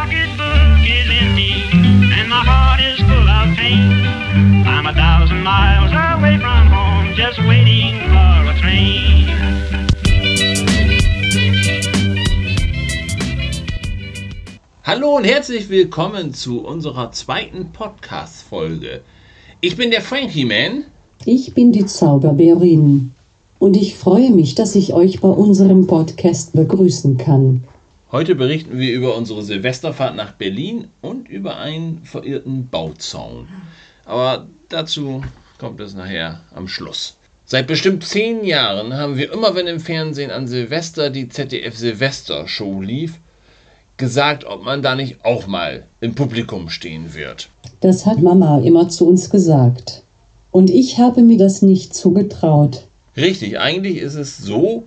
[0.00, 1.52] pocketbook is empty
[2.16, 4.06] and my heart is full of pain.
[4.66, 9.28] I'm a thousand miles away from home, just waiting for a train.
[14.84, 19.02] Hallo und herzlich willkommen zu unserer zweiten Podcast-Folge.
[19.60, 20.84] Ich bin der Frankie Man.
[21.26, 23.10] Ich bin die Zauberbeerin
[23.58, 27.64] und ich freue mich, dass ich euch bei unserem Podcast begrüßen kann.
[28.12, 33.46] Heute berichten wir über unsere Silvesterfahrt nach Berlin und über einen verirrten Bauzaun.
[34.04, 35.22] Aber dazu
[35.58, 37.16] kommt es nachher am Schluss.
[37.44, 42.48] Seit bestimmt zehn Jahren haben wir immer, wenn im Fernsehen an Silvester die ZDF Silvester
[42.48, 43.20] Show lief,
[43.96, 47.48] gesagt, ob man da nicht auch mal im Publikum stehen wird.
[47.80, 50.02] Das hat Mama immer zu uns gesagt.
[50.50, 52.88] Und ich habe mir das nicht zugetraut.
[53.16, 54.82] Richtig, eigentlich ist es so,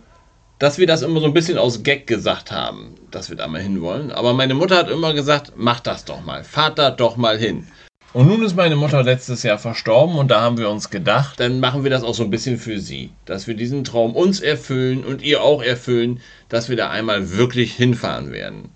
[0.63, 3.59] dass wir das immer so ein bisschen aus Gag gesagt haben, dass wir da mal
[3.59, 4.13] hinwollen.
[4.13, 7.67] Aber meine Mutter hat immer gesagt, mach das doch mal, fahrt da doch mal hin.
[8.13, 11.59] Und nun ist meine Mutter letztes Jahr verstorben und da haben wir uns gedacht, dann
[11.59, 15.03] machen wir das auch so ein bisschen für sie, dass wir diesen Traum uns erfüllen
[15.03, 18.69] und ihr auch erfüllen, dass wir da einmal wirklich hinfahren werden.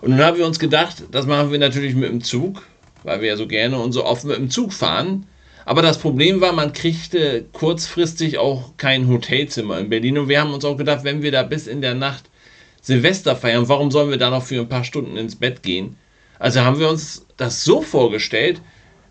[0.00, 2.64] Und nun haben wir uns gedacht, das machen wir natürlich mit dem Zug,
[3.04, 5.28] weil wir ja so gerne und so oft mit dem Zug fahren.
[5.64, 10.18] Aber das Problem war, man kriegte kurzfristig auch kein Hotelzimmer in Berlin.
[10.18, 12.24] Und wir haben uns auch gedacht, wenn wir da bis in der Nacht
[12.80, 15.96] Silvester feiern, warum sollen wir da noch für ein paar Stunden ins Bett gehen?
[16.38, 18.60] Also haben wir uns das so vorgestellt,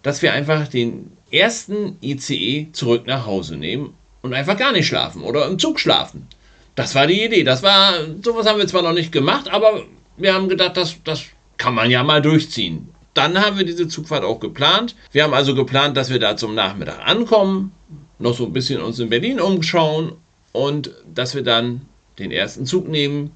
[0.03, 5.23] dass wir einfach den ersten ICE zurück nach Hause nehmen und einfach gar nicht schlafen
[5.23, 6.27] oder im Zug schlafen.
[6.75, 7.43] Das war die Idee.
[7.43, 9.83] Das war, sowas haben wir zwar noch nicht gemacht, aber
[10.17, 11.23] wir haben gedacht, das, das
[11.57, 12.89] kann man ja mal durchziehen.
[13.13, 14.95] Dann haben wir diese Zugfahrt auch geplant.
[15.11, 17.71] Wir haben also geplant, dass wir da zum Nachmittag ankommen,
[18.19, 20.13] noch so ein bisschen uns in Berlin umschauen
[20.53, 21.81] und dass wir dann
[22.19, 23.31] den ersten Zug nehmen,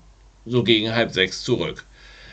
[0.46, 1.86] so gegen halb sechs zurück.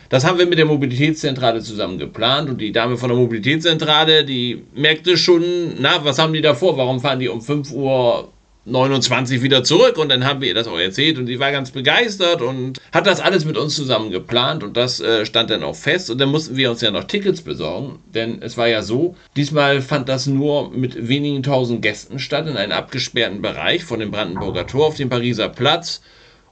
[0.08, 4.62] Das haben wir mit der Mobilitätszentrale zusammen geplant und die Dame von der Mobilitätszentrale, die
[4.74, 5.42] merkte schon,
[5.80, 6.76] na, was haben die da vor?
[6.76, 8.31] Warum fahren die um 5 Uhr
[8.64, 11.72] 29 wieder zurück und dann haben wir ihr das auch erzählt und sie war ganz
[11.72, 15.74] begeistert und hat das alles mit uns zusammen geplant und das äh, stand dann auch
[15.74, 19.16] fest und dann mussten wir uns ja noch Tickets besorgen, denn es war ja so,
[19.36, 24.12] diesmal fand das nur mit wenigen tausend Gästen statt in einem abgesperrten Bereich von dem
[24.12, 26.00] Brandenburger Tor auf dem Pariser Platz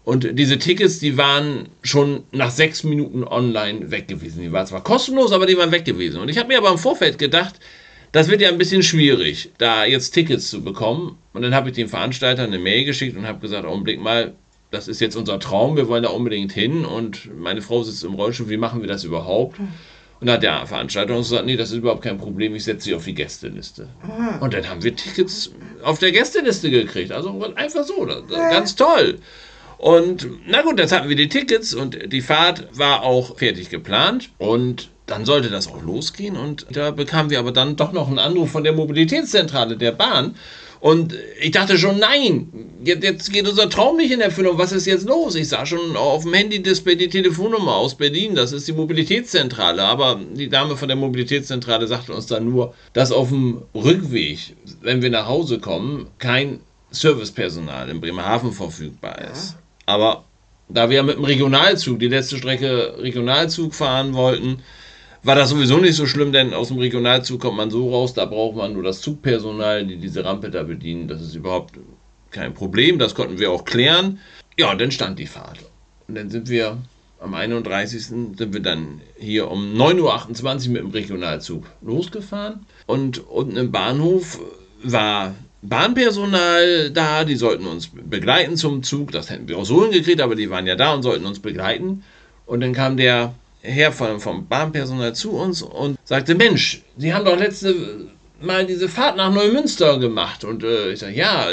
[0.02, 4.40] und diese Tickets, die waren schon nach sechs Minuten online weg gewesen.
[4.40, 6.78] Die waren zwar kostenlos, aber die waren weg gewesen und ich habe mir aber im
[6.78, 7.56] Vorfeld gedacht,
[8.12, 11.18] das wird ja ein bisschen schwierig, da jetzt Tickets zu bekommen.
[11.32, 14.34] Und dann habe ich dem Veranstalter eine Mail geschickt und habe gesagt, Augenblick mal,
[14.70, 18.14] das ist jetzt unser Traum, wir wollen da unbedingt hin und meine Frau sitzt im
[18.14, 19.58] Rollstuhl, wie machen wir das überhaupt?
[20.20, 22.84] Und dann hat der Veranstalter uns gesagt, nee, das ist überhaupt kein Problem, ich setze
[22.84, 23.88] sie auf die Gästeliste.
[24.40, 25.50] Und dann haben wir Tickets
[25.82, 27.10] auf der Gästeliste gekriegt.
[27.10, 29.18] Also einfach so, das, das ganz toll.
[29.78, 34.28] Und na gut, jetzt hatten wir die Tickets und die Fahrt war auch fertig geplant
[34.36, 38.18] und dann sollte das auch losgehen und da bekamen wir aber dann doch noch einen
[38.18, 40.36] Anruf von der Mobilitätszentrale der Bahn
[40.80, 42.50] und ich dachte schon, nein,
[42.82, 44.56] jetzt geht unser Traum nicht in Erfüllung.
[44.56, 45.34] Was ist jetzt los?
[45.34, 48.34] Ich sah schon auf dem Handy-Display die Telefonnummer aus Berlin.
[48.34, 49.82] Das ist die Mobilitätszentrale.
[49.82, 55.02] Aber die Dame von der Mobilitätszentrale sagte uns dann nur, dass auf dem Rückweg, wenn
[55.02, 56.60] wir nach Hause kommen, kein
[56.92, 59.56] Servicepersonal in Bremerhaven verfügbar ist.
[59.84, 60.24] Aber
[60.70, 64.62] da wir mit dem Regionalzug, die letzte Strecke Regionalzug fahren wollten,
[65.22, 68.24] war das sowieso nicht so schlimm, denn aus dem Regionalzug kommt man so raus, da
[68.24, 71.08] braucht man nur das Zugpersonal, die diese Rampe da bedienen.
[71.08, 71.74] Das ist überhaupt
[72.30, 74.18] kein Problem, das konnten wir auch klären.
[74.56, 75.58] Ja, und dann stand die Fahrt.
[76.08, 76.78] Und dann sind wir
[77.20, 78.06] am 31.
[78.06, 82.66] sind wir dann hier um 9.28 Uhr mit dem Regionalzug losgefahren.
[82.86, 84.40] Und unten im Bahnhof
[84.82, 89.12] war Bahnpersonal da, die sollten uns begleiten zum Zug.
[89.12, 92.04] Das hätten wir auch so hingekriegt, aber die waren ja da und sollten uns begleiten.
[92.46, 97.24] Und dann kam der Herr vom, vom Bahnpersonal zu uns und sagte, Mensch, Sie haben
[97.24, 97.74] doch letzte
[98.42, 100.44] Mal diese Fahrt nach Neumünster gemacht.
[100.44, 101.48] Und äh, ich sage, ja,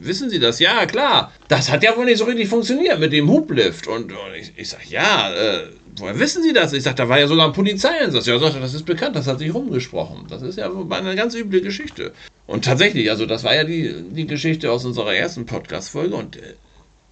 [0.00, 0.60] wissen Sie das?
[0.60, 1.32] Ja, klar.
[1.48, 3.88] Das hat ja wohl nicht so richtig funktioniert mit dem Hublift.
[3.88, 6.72] Und, und ich, ich sage, ja, äh, woher wissen Sie das?
[6.72, 8.26] Ich sage, da war ja sogar ein Polizeieinsatz.
[8.26, 10.26] Ja, sagte, das ist bekannt, das hat sich rumgesprochen.
[10.28, 12.12] Das ist ja eine ganz üble Geschichte.
[12.46, 16.54] Und tatsächlich, also das war ja die, die Geschichte aus unserer ersten Podcast-Folge und äh,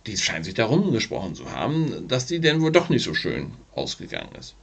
[0.06, 3.50] die scheint sich da rumgesprochen zu haben, dass die denn wohl doch nicht so schön
[3.76, 4.54] ausgegangen ist.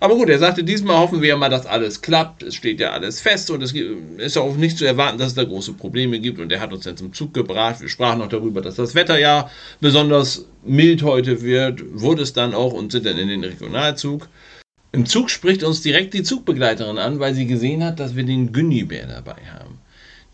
[0.00, 2.42] Aber gut, er sagte, diesmal hoffen wir mal, dass alles klappt.
[2.42, 5.44] Es steht ja alles fest und es ist auch nicht zu erwarten, dass es da
[5.44, 6.38] große Probleme gibt.
[6.38, 7.80] Und er hat uns dann zum Zug gebracht.
[7.80, 11.82] Wir sprachen noch darüber, dass das Wetter ja besonders mild heute wird.
[11.98, 14.28] Wurde es dann auch und sind dann in den Regionalzug.
[14.92, 18.52] Im Zug spricht uns direkt die Zugbegleiterin an, weil sie gesehen hat, dass wir den
[18.52, 19.78] Günnibär dabei haben.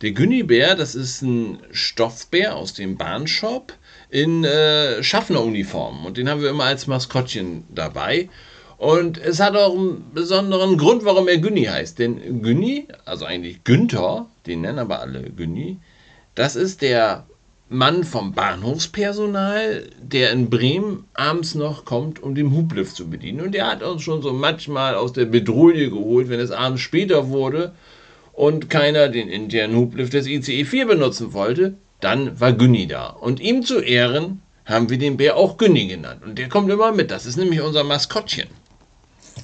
[0.02, 3.74] Der Günnibär, das ist ein Stoffbär aus dem Bahnshop
[4.12, 6.04] in äh, Schaffneruniform.
[6.04, 8.28] Und den haben wir immer als Maskottchen dabei.
[8.76, 11.98] Und es hat auch einen besonderen Grund, warum er Günni heißt.
[11.98, 15.78] Denn Günni, also eigentlich Günther, den nennen aber alle Günni,
[16.34, 17.24] das ist der
[17.70, 23.40] Mann vom Bahnhofspersonal, der in Bremen abends noch kommt, um den Hublift zu bedienen.
[23.40, 27.30] Und der hat uns schon so manchmal aus der Bedrohung geholt, wenn es abends später
[27.30, 27.72] wurde
[28.34, 33.06] und keiner den internen Hublift des ICE 4 benutzen wollte, dann war Günni da.
[33.08, 36.22] Und ihm zu Ehren haben wir den Bär auch Günni genannt.
[36.24, 37.10] Und der kommt immer mit.
[37.10, 38.48] Das ist nämlich unser Maskottchen.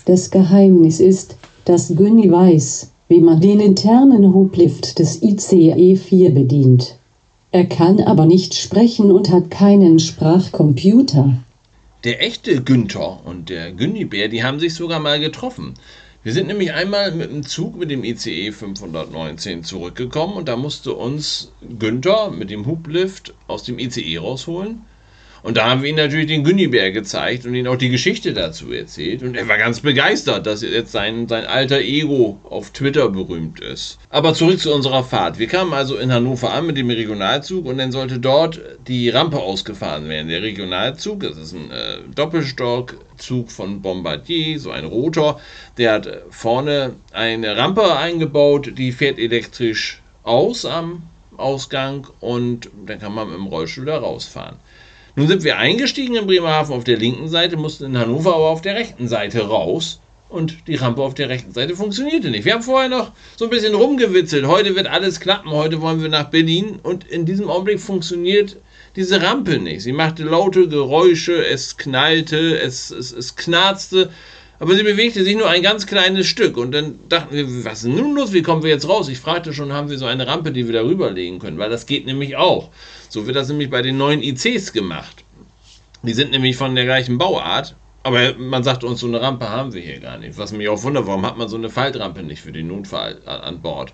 [0.05, 6.99] Das Geheimnis ist, dass Günni weiß, wie man den internen Hublift des ICE 4 bedient.
[7.51, 11.33] Er kann aber nicht sprechen und hat keinen Sprachcomputer.
[12.05, 15.75] Der echte Günther und der Günnibär, die haben sich sogar mal getroffen.
[16.25, 20.93] Wir sind nämlich einmal mit dem Zug mit dem ICE 519 zurückgekommen und da musste
[20.93, 24.85] uns Günther mit dem Hublift aus dem ICE rausholen.
[25.49, 28.71] Und da haben wir ihm natürlich den Günnibär gezeigt und ihm auch die Geschichte dazu
[28.71, 29.23] erzählt.
[29.23, 33.99] Und er war ganz begeistert, dass jetzt sein, sein alter Ego auf Twitter berühmt ist.
[34.11, 35.39] Aber zurück zu unserer Fahrt.
[35.39, 39.39] Wir kamen also in Hannover an mit dem Regionalzug und dann sollte dort die Rampe
[39.39, 40.29] ausgefahren werden.
[40.29, 45.41] Der Regionalzug, das ist ein äh, Doppelstockzug von Bombardier, so ein Rotor,
[45.79, 51.05] der hat vorne eine Rampe eingebaut, die fährt elektrisch aus am
[51.39, 54.57] Ausgang und dann kann man mit dem Rollstuhl da rausfahren.
[55.19, 58.63] Nun sind wir eingestiegen in Bremerhaven auf der linken Seite, mussten in Hannover aber auf
[58.63, 59.99] der rechten Seite raus.
[60.29, 62.45] Und die Rampe auf der rechten Seite funktionierte nicht.
[62.45, 64.47] Wir haben vorher noch so ein bisschen rumgewitzelt.
[64.47, 65.51] Heute wird alles klappen.
[65.51, 66.79] Heute wollen wir nach Berlin.
[66.85, 68.59] Und in diesem Augenblick funktioniert
[68.95, 69.83] diese Rampe nicht.
[69.83, 74.11] Sie machte laute Geräusche, es knallte, es, es, es knarzte.
[74.61, 76.57] Aber sie bewegte sich nur ein ganz kleines Stück.
[76.57, 78.33] Und dann dachten wir, was ist nun los?
[78.33, 79.09] Wie kommen wir jetzt raus?
[79.09, 81.59] Ich fragte schon, haben wir so eine Rampe, die wir da rüberlegen können?
[81.59, 82.71] Weil das geht nämlich auch.
[83.09, 85.25] So wird das nämlich bei den neuen ICs gemacht.
[86.03, 89.73] Die sind nämlich von der gleichen Bauart, aber man sagt uns, so eine Rampe haben
[89.73, 90.39] wir hier gar nicht.
[90.39, 93.61] Was mich auch wundert, warum hat man so eine Faltrampe nicht für den Notfall an
[93.61, 93.93] Bord?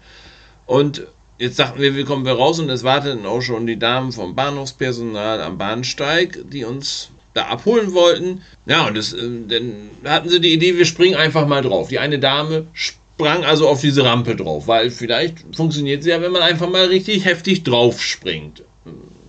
[0.66, 1.06] Und
[1.38, 2.60] jetzt dachten wir, wie kommen wir raus?
[2.60, 7.92] Und es warteten auch schon die Damen vom Bahnhofspersonal am Bahnsteig, die uns da abholen
[7.94, 8.42] wollten.
[8.66, 11.88] Ja, und das, äh, dann hatten sie die Idee, wir springen einfach mal drauf.
[11.88, 16.32] Die eine Dame sprang also auf diese Rampe drauf, weil vielleicht funktioniert sie ja, wenn
[16.32, 18.62] man einfach mal richtig heftig drauf springt.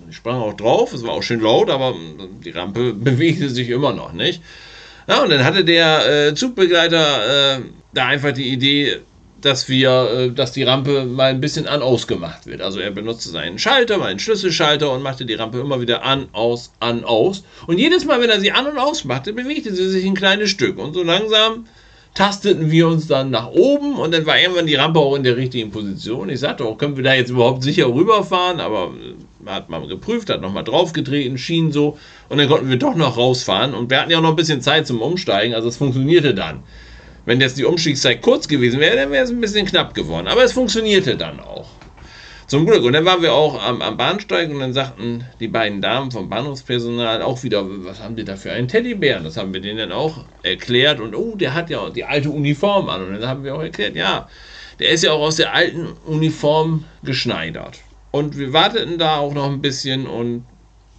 [0.10, 1.96] Ich sprang auch drauf, es war auch schön laut, aber
[2.44, 4.42] die Rampe bewegte sich immer noch nicht.
[5.08, 7.62] Ja, und dann hatte der äh, Zugbegleiter äh,
[7.94, 9.02] da einfach die Idee,
[9.42, 12.62] dass wir, äh, dass die Rampe mal ein bisschen an aus gemacht wird.
[12.62, 16.72] Also er benutzte seinen Schalter, meinen Schlüsselschalter und machte die Rampe immer wieder an, aus,
[16.80, 17.44] an, aus.
[17.68, 20.50] Und jedes Mal, wenn er sie an und aus machte, bewegte sie sich ein kleines
[20.50, 20.80] Stück.
[20.80, 21.68] Und so langsam
[22.16, 25.38] tasteten wir uns dann nach oben und dann war irgendwann die Rampe auch in der
[25.38, 26.30] richtigen Position.
[26.30, 28.60] Ich sagte auch, können wir da jetzt überhaupt sicher rüberfahren?
[28.60, 29.14] Aber äh,
[29.46, 31.98] hat man geprüft, hat nochmal draufgetreten, schien so
[32.30, 34.62] und dann konnten wir doch noch rausfahren und wir hatten ja auch noch ein bisschen
[34.62, 36.64] Zeit zum Umsteigen, also es funktionierte dann.
[37.26, 40.44] Wenn jetzt die Umstiegszeit kurz gewesen wäre, dann wäre es ein bisschen knapp geworden, aber
[40.44, 41.68] es funktionierte dann auch.
[42.48, 42.84] Zum Glück.
[42.84, 46.30] Und dann waren wir auch am, am, Bahnsteig und dann sagten die beiden Damen vom
[46.30, 49.24] Bahnhofspersonal auch wieder, was haben die da für einen Teddybären?
[49.24, 51.00] Das haben wir denen dann auch erklärt.
[51.00, 53.02] Und oh, der hat ja die alte Uniform an.
[53.02, 54.30] Und dann haben wir auch erklärt, ja,
[54.78, 57.80] der ist ja auch aus der alten Uniform geschneidert.
[58.16, 60.46] Und wir warteten da auch noch ein bisschen und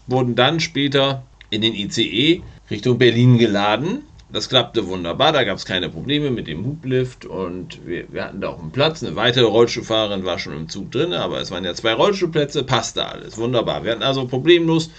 [0.06, 4.02] wurden dann später in den ICE Richtung Berlin geladen.
[4.30, 8.42] Das klappte wunderbar, da gab es keine Probleme mit dem Hublift und wir, wir, hatten
[8.42, 9.02] da auch einen Platz.
[9.02, 13.06] Eine weitere Rollstuhlfahrerin war schon im Zug drin, aber es waren ja zwei Rollstuhlplätze, passte
[13.06, 13.82] alles, wunderbar.
[13.82, 14.90] Wir hatten also problemlos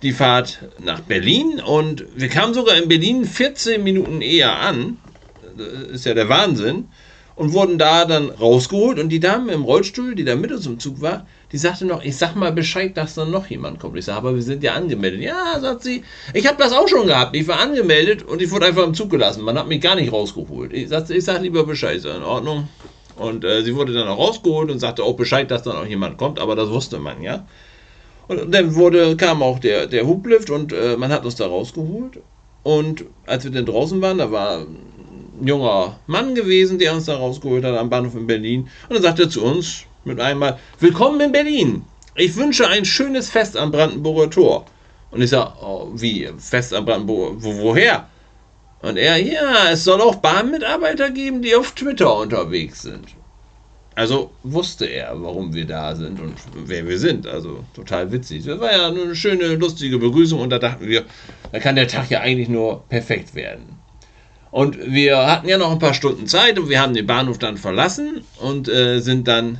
[0.00, 4.96] die Fahrt nach Berlin und wir kamen sogar in Berlin 14 Minuten eher an.
[5.58, 6.88] Das ist ja der Wahnsinn.
[7.34, 10.78] Und wurden da dann rausgeholt und die Dame im Rollstuhl, die da mit uns im
[10.78, 13.98] Zug war, die sagte noch, ich sag mal Bescheid, dass dann noch jemand kommt.
[13.98, 15.20] Ich sage, aber wir sind ja angemeldet.
[15.20, 17.36] Ja, sagt sie, ich habe das auch schon gehabt.
[17.36, 19.42] Ich war angemeldet und ich wurde einfach im Zug gelassen.
[19.42, 20.72] Man hat mich gar nicht rausgeholt.
[20.72, 22.68] Ich sagte, ich sag lieber Bescheid, ist in Ordnung.
[23.16, 26.16] Und äh, sie wurde dann auch rausgeholt und sagte auch Bescheid, dass dann auch jemand
[26.16, 27.46] kommt, aber das wusste man ja.
[28.28, 32.20] Und dann wurde, kam auch der, der Hublift und äh, man hat uns da rausgeholt.
[32.62, 37.16] Und als wir dann draußen waren, da war ein junger Mann gewesen, der uns da
[37.16, 38.68] rausgeholt hat am Bahnhof in Berlin.
[38.88, 41.84] Und dann sagte er zu uns, mit einmal, willkommen in Berlin.
[42.16, 44.66] Ich wünsche ein schönes Fest am Brandenburger Tor.
[45.10, 48.08] Und ich sage, oh, wie, Fest am Brandenburger, wo, woher?
[48.80, 53.06] Und er, ja, es soll auch Bahnmitarbeiter geben, die auf Twitter unterwegs sind.
[53.94, 57.26] Also wusste er, warum wir da sind und wer wir sind.
[57.26, 58.44] Also total witzig.
[58.44, 61.04] Das war ja eine schöne, lustige Begrüßung und da dachten wir,
[61.52, 63.78] da kann der Tag ja eigentlich nur perfekt werden.
[64.50, 67.56] Und wir hatten ja noch ein paar Stunden Zeit und wir haben den Bahnhof dann
[67.56, 69.58] verlassen und äh, sind dann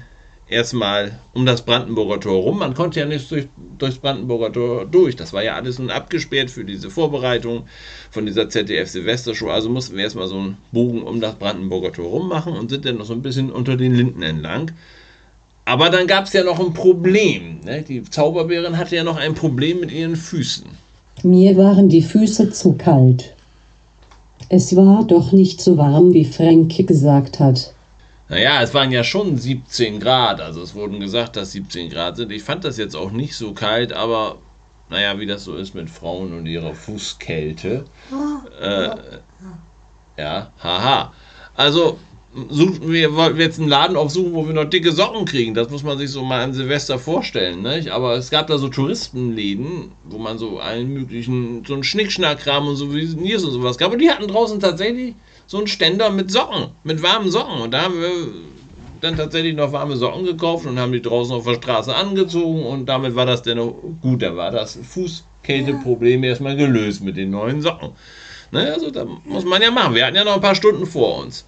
[0.49, 2.59] erstmal um das Brandenburger Tor rum.
[2.59, 5.17] Man konnte ja nicht durch, durchs Brandenburger Tor durch.
[5.17, 7.65] Das war ja alles nun abgesperrt für diese Vorbereitung
[8.11, 9.51] von dieser ZDF-Silvestershow.
[9.51, 12.85] Also mussten wir erstmal so einen Bogen um das Brandenburger Tor rum machen und sind
[12.85, 14.73] dann noch so ein bisschen unter den Linden entlang.
[15.65, 17.61] Aber dann gab es ja noch ein Problem.
[17.65, 17.83] Ne?
[17.83, 20.67] Die Zauberbärin hatte ja noch ein Problem mit ihren Füßen.
[21.23, 23.35] Mir waren die Füße zu kalt.
[24.49, 27.73] Es war doch nicht so warm, wie Frankie gesagt hat.
[28.33, 30.41] Naja, es waren ja schon 17 Grad.
[30.41, 32.33] Also es wurden gesagt, dass 17 Grad sind.
[32.33, 34.39] Ich fand das jetzt auch nicht so kalt, aber
[34.89, 37.85] naja, wie das so ist mit Frauen und ihrer Fußkälte.
[38.59, 38.89] Äh,
[40.17, 41.13] ja, haha.
[41.55, 41.99] Also
[42.49, 45.53] suchen wir wollten jetzt einen Laden aufsuchen, wo wir noch dicke Socken kriegen.
[45.53, 47.61] Das muss man sich so mal an Silvester vorstellen.
[47.61, 47.91] Nicht?
[47.91, 52.77] Aber es gab da so Touristenläden, wo man so allen möglichen, so einen Schnickschnackkram und
[52.77, 53.93] Souvenirs und sowas gab.
[53.93, 55.17] Und die hatten draußen tatsächlich
[55.53, 57.61] so einen Ständer mit Socken, mit warmen Socken.
[57.61, 58.09] Und da haben wir
[59.03, 62.65] dann tatsächlich noch warme Socken gekauft und haben die draußen auf der Straße angezogen.
[62.65, 63.59] Und damit war das dann
[64.01, 64.23] gut.
[64.23, 67.91] Da war das Fußkälteproblem erstmal gelöst mit den neuen Socken.
[68.51, 68.73] Ne?
[68.73, 69.95] Also da muss man ja machen.
[69.95, 71.45] Wir hatten ja noch ein paar Stunden vor uns.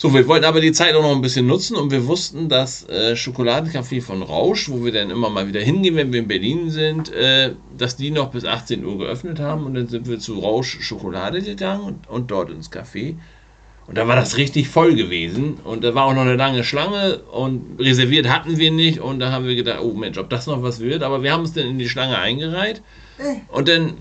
[0.00, 2.88] So, wir wollten aber die Zeit auch noch ein bisschen nutzen und wir wussten, dass
[2.88, 6.70] äh, Schokoladencafé von Rausch, wo wir dann immer mal wieder hingehen, wenn wir in Berlin
[6.70, 10.38] sind, äh, dass die noch bis 18 Uhr geöffnet haben und dann sind wir zu
[10.38, 13.16] Rausch Schokolade gegangen und, und dort ins Café.
[13.88, 17.18] Und da war das richtig voll gewesen und da war auch noch eine lange Schlange
[17.32, 20.62] und reserviert hatten wir nicht und da haben wir gedacht, oh Mensch, ob das noch
[20.62, 22.82] was wird, aber wir haben uns dann in die Schlange eingereiht
[23.48, 23.94] und dann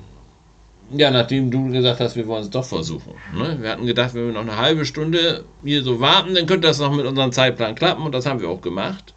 [0.91, 3.13] ja, nachdem du gesagt hast, wir wollen es doch versuchen.
[3.36, 3.58] Ne?
[3.62, 6.79] Wir hatten gedacht, wenn wir noch eine halbe Stunde hier so warten, dann könnte das
[6.79, 9.13] noch mit unserem Zeitplan klappen und das haben wir auch gemacht.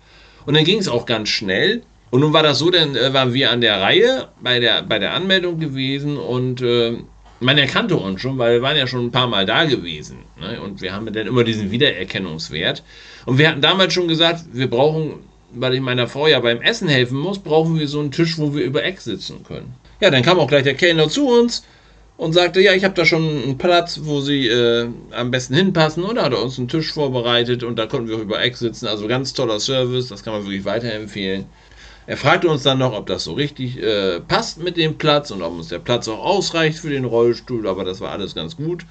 [0.47, 1.83] Und dann ging es auch ganz schnell.
[2.11, 4.99] Und nun war das so, dann äh, waren wir an der Reihe bei der, bei
[4.99, 6.99] der Anmeldung gewesen und äh,
[7.39, 10.19] man erkannte uns schon, weil wir waren ja schon ein paar Mal da gewesen.
[10.41, 10.61] Ne?
[10.61, 12.83] Und wir haben dann immer diesen Wiedererkennungswert.
[13.27, 15.21] Und wir hatten damals schon gesagt, wir brauchen,
[15.53, 18.55] weil ich meiner Frau ja beim Essen helfen muss, brauchen wir so einen Tisch, wo
[18.55, 19.75] wir über Eck sitzen können.
[20.01, 21.63] Ja, dann kam auch gleich der Kellner zu uns
[22.17, 26.05] und sagte, ja, ich habe da schon einen Platz, wo Sie äh, am besten hinpassen.
[26.05, 28.57] Und da hat er uns einen Tisch vorbereitet und da konnten wir auch über Eck
[28.57, 28.87] sitzen.
[28.87, 31.47] Also ganz toller Service, das kann man wirklich weiterempfehlen.
[32.07, 35.43] Er fragte uns dann noch, ob das so richtig äh, passt mit dem Platz und
[35.43, 38.85] ob uns der Platz auch ausreicht für den Rollstuhl, aber das war alles ganz gut.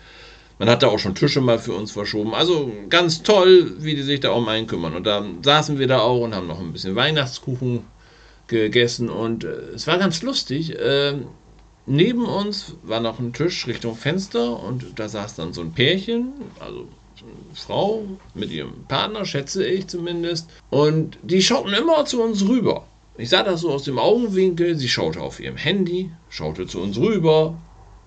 [0.57, 2.33] Man hat da auch schon Tische mal für uns verschoben.
[2.33, 4.95] Also ganz toll, wie die sich da um einen kümmern.
[4.95, 7.83] Und da saßen wir da auch und haben noch ein bisschen Weihnachtskuchen
[8.49, 10.77] gegessen und äh, es war ganz lustig.
[10.77, 11.15] Äh,
[11.85, 16.33] neben uns war noch ein Tisch Richtung Fenster und da saß dann so ein Pärchen,
[16.59, 16.87] also
[17.21, 20.49] eine Frau mit ihrem Partner, schätze ich zumindest.
[20.69, 22.85] Und die schauten immer zu uns rüber.
[23.17, 24.77] Ich sah das so aus dem Augenwinkel.
[24.77, 27.57] Sie schaute auf ihrem Handy, schaute zu uns rüber,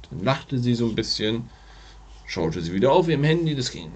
[0.08, 1.50] dann lachte sie so ein bisschen,
[2.26, 3.54] schaute sie wieder auf ihrem Handy.
[3.54, 3.90] Das ging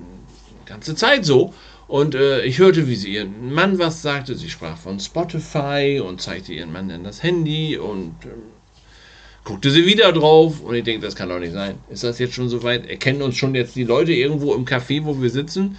[0.50, 1.55] die ganze Zeit so.
[1.88, 4.35] Und äh, ich hörte, wie sie ihren Mann was sagte.
[4.35, 8.31] Sie sprach von Spotify und zeigte ihren Mann dann das Handy und äh,
[9.45, 10.61] guckte sie wieder drauf.
[10.61, 11.78] Und ich denke, das kann doch nicht sein.
[11.88, 12.87] Ist das jetzt schon soweit?
[12.87, 15.78] Erkennen uns schon jetzt die Leute irgendwo im Café, wo wir sitzen?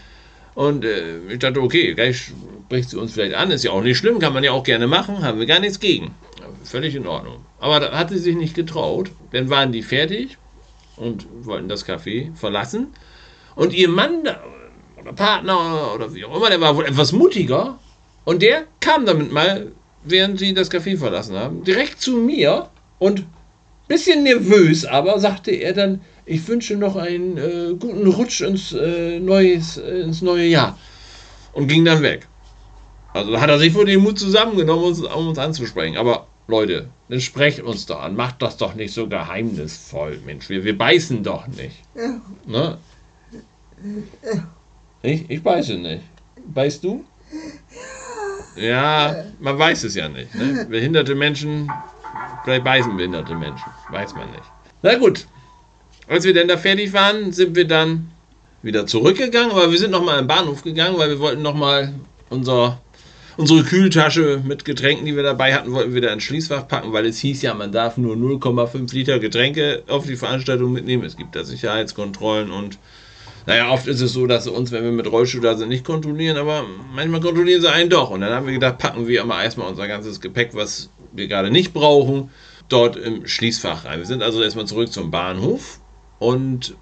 [0.55, 2.31] Und äh, ich dachte, okay, gleich
[2.65, 3.51] spricht sie uns vielleicht an.
[3.51, 5.23] Ist ja auch nicht schlimm, kann man ja auch gerne machen.
[5.23, 6.15] Haben wir gar nichts gegen.
[6.63, 7.45] Völlig in Ordnung.
[7.59, 9.11] Aber da hat sie sich nicht getraut.
[9.31, 10.37] Dann waren die fertig
[10.95, 12.87] und wollten das Café verlassen.
[13.55, 14.23] Und ihr Mann
[15.07, 17.79] oder Partner oder wie auch immer, der war wohl etwas mutiger
[18.25, 19.71] und der kam damit mal,
[20.03, 23.23] während sie das Café verlassen haben, direkt zu mir und
[23.87, 29.19] bisschen nervös, aber sagte er dann, ich wünsche noch einen äh, guten Rutsch ins, äh,
[29.19, 30.77] neues, äh, ins neue Jahr
[31.53, 32.27] und ging dann weg.
[33.13, 35.95] Also hat er sich wohl den Mut zusammengenommen, uns, um uns anzusprechen.
[35.95, 40.49] Aber Leute, dann sprecht uns doch an, macht das doch nicht so geheimnisvoll, Mensch.
[40.49, 41.77] Wir, wir beißen doch nicht.
[41.95, 42.21] Ja.
[42.45, 42.77] Ne?
[45.07, 46.01] Ich, ich weiß es nicht.
[46.53, 47.05] Weißt du?
[48.57, 50.35] Ja, man weiß es ja nicht.
[50.35, 50.67] Ne?
[50.69, 51.71] Behinderte Menschen,
[52.43, 53.65] vielleicht beißen behinderte Menschen.
[53.89, 54.43] Weiß man nicht.
[54.81, 55.25] Na gut.
[56.09, 58.11] Als wir dann da fertig waren, sind wir dann
[58.63, 61.93] wieder zurückgegangen, aber wir sind nochmal im Bahnhof gegangen, weil wir wollten nochmal
[62.29, 62.81] unser,
[63.37, 67.05] unsere Kühltasche mit Getränken, die wir dabei hatten, wollten wir da ins Schließfach packen, weil
[67.05, 71.05] es hieß ja, man darf nur 0,5 Liter Getränke auf die Veranstaltung mitnehmen.
[71.05, 72.77] Es gibt da Sicherheitskontrollen und
[73.47, 75.85] naja, oft ist es so, dass sie uns, wenn wir mit Rollstuhl da sind, nicht
[75.85, 78.09] kontrollieren, aber manchmal kontrollieren sie einen doch.
[78.09, 81.49] Und dann haben wir gedacht, packen wir immer erstmal unser ganzes Gepäck, was wir gerade
[81.49, 82.29] nicht brauchen,
[82.67, 83.99] dort im Schließfach rein.
[83.99, 85.79] Wir sind also erstmal zurück zum Bahnhof
[86.19, 86.75] und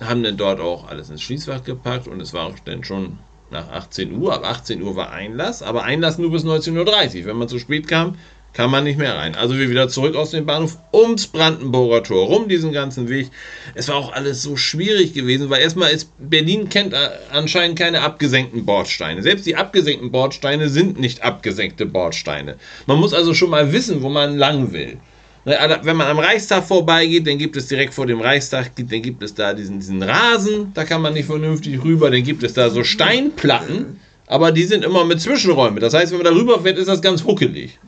[0.00, 3.18] haben dann dort auch alles ins Schließfach gepackt und es war dann schon
[3.50, 4.32] nach 18 Uhr.
[4.32, 7.26] Ab 18 Uhr war Einlass, aber Einlass nur bis 19.30 Uhr.
[7.26, 8.16] Wenn man zu spät kam,
[8.54, 9.34] Kann man nicht mehr rein.
[9.34, 13.30] Also wir wieder zurück aus dem Bahnhof, ums Brandenburger Tor, rum diesen ganzen Weg.
[13.74, 16.94] Es war auch alles so schwierig gewesen, weil erstmal ist Berlin kennt
[17.32, 19.24] anscheinend keine abgesenkten Bordsteine.
[19.24, 22.54] Selbst die abgesenkten Bordsteine sind nicht abgesenkte Bordsteine.
[22.86, 24.98] Man muss also schon mal wissen, wo man lang will.
[25.46, 29.22] Ne, wenn man am Reichstag vorbeigeht, dann gibt es direkt vor dem Reichstag, dann gibt
[29.22, 32.70] es da diesen, diesen Rasen, da kann man nicht vernünftig rüber, dann gibt es da
[32.70, 35.80] so Steinplatten, aber die sind immer mit Zwischenräumen.
[35.80, 37.78] Das heißt, wenn man da rüber fährt, ist das ganz huckelig.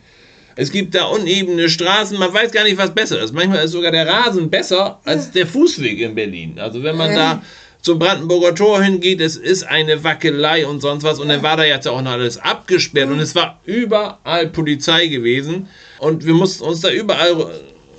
[0.58, 3.34] Es gibt da unebene Straßen, man weiß gar nicht, was besser ist.
[3.34, 6.58] Manchmal ist sogar der Rasen besser als der Fußweg in Berlin.
[6.58, 7.42] Also wenn man da
[7.82, 11.20] zum Brandenburger Tor hingeht, es ist eine Wackelei und sonst was.
[11.20, 15.68] Und dann war da jetzt auch noch alles abgesperrt und es war überall Polizei gewesen.
[15.98, 17.36] Und wir mussten uns da überall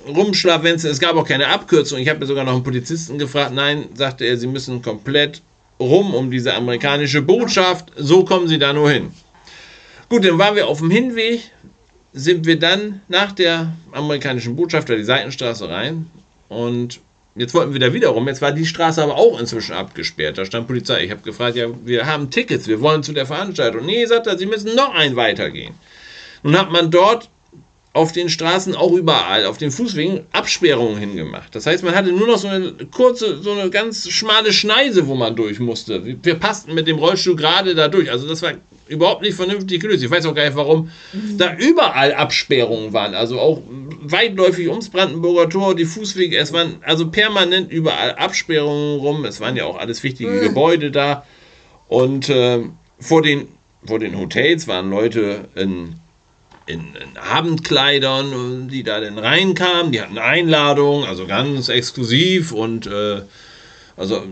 [0.08, 0.90] rumschlawenzen.
[0.90, 2.00] Es gab auch keine Abkürzung.
[2.00, 3.54] Ich habe mir sogar noch einen Polizisten gefragt.
[3.54, 5.42] Nein, sagte er, sie müssen komplett
[5.78, 7.92] rum um diese amerikanische Botschaft.
[7.96, 9.12] So kommen sie da nur hin.
[10.08, 11.50] Gut, dann waren wir auf dem Hinweg
[12.12, 16.06] sind wir dann nach der amerikanischen Botschaft da die Seitenstraße rein
[16.48, 17.00] und
[17.34, 18.26] jetzt wollten wir da wieder rum.
[18.26, 20.38] Jetzt war die Straße aber auch inzwischen abgesperrt.
[20.38, 21.04] Da stand Polizei.
[21.04, 23.86] Ich habe gefragt, ja, wir haben Tickets, wir wollen zu der Veranstaltung.
[23.86, 25.74] Nee, sagt er, Sie müssen noch ein weitergehen.
[26.42, 27.28] Nun hat man dort
[27.92, 31.54] auf den Straßen auch überall, auf den Fußwegen, Absperrungen hingemacht.
[31.54, 35.14] Das heißt, man hatte nur noch so eine kurze, so eine ganz schmale Schneise, wo
[35.14, 36.04] man durch musste.
[36.04, 38.10] Wir passten mit dem Rollstuhl gerade da durch.
[38.10, 38.52] Also das war
[38.88, 40.04] überhaupt nicht vernünftig gelöst.
[40.04, 40.90] Ich weiß auch gar nicht, warum
[41.36, 43.14] da überall Absperrungen waren.
[43.14, 43.62] Also auch
[44.02, 49.24] weitläufig ums Brandenburger Tor, die Fußwege, es waren also permanent überall Absperrungen rum.
[49.24, 50.40] Es waren ja auch alles wichtige mhm.
[50.40, 51.24] Gebäude da.
[51.88, 52.60] Und äh,
[53.00, 53.48] vor, den,
[53.84, 55.94] vor den Hotels waren Leute in,
[56.68, 59.92] in, in Abendkleidern, die da dann reinkamen.
[59.92, 63.22] Die hatten Einladungen, also ganz exklusiv und äh,
[63.96, 64.22] also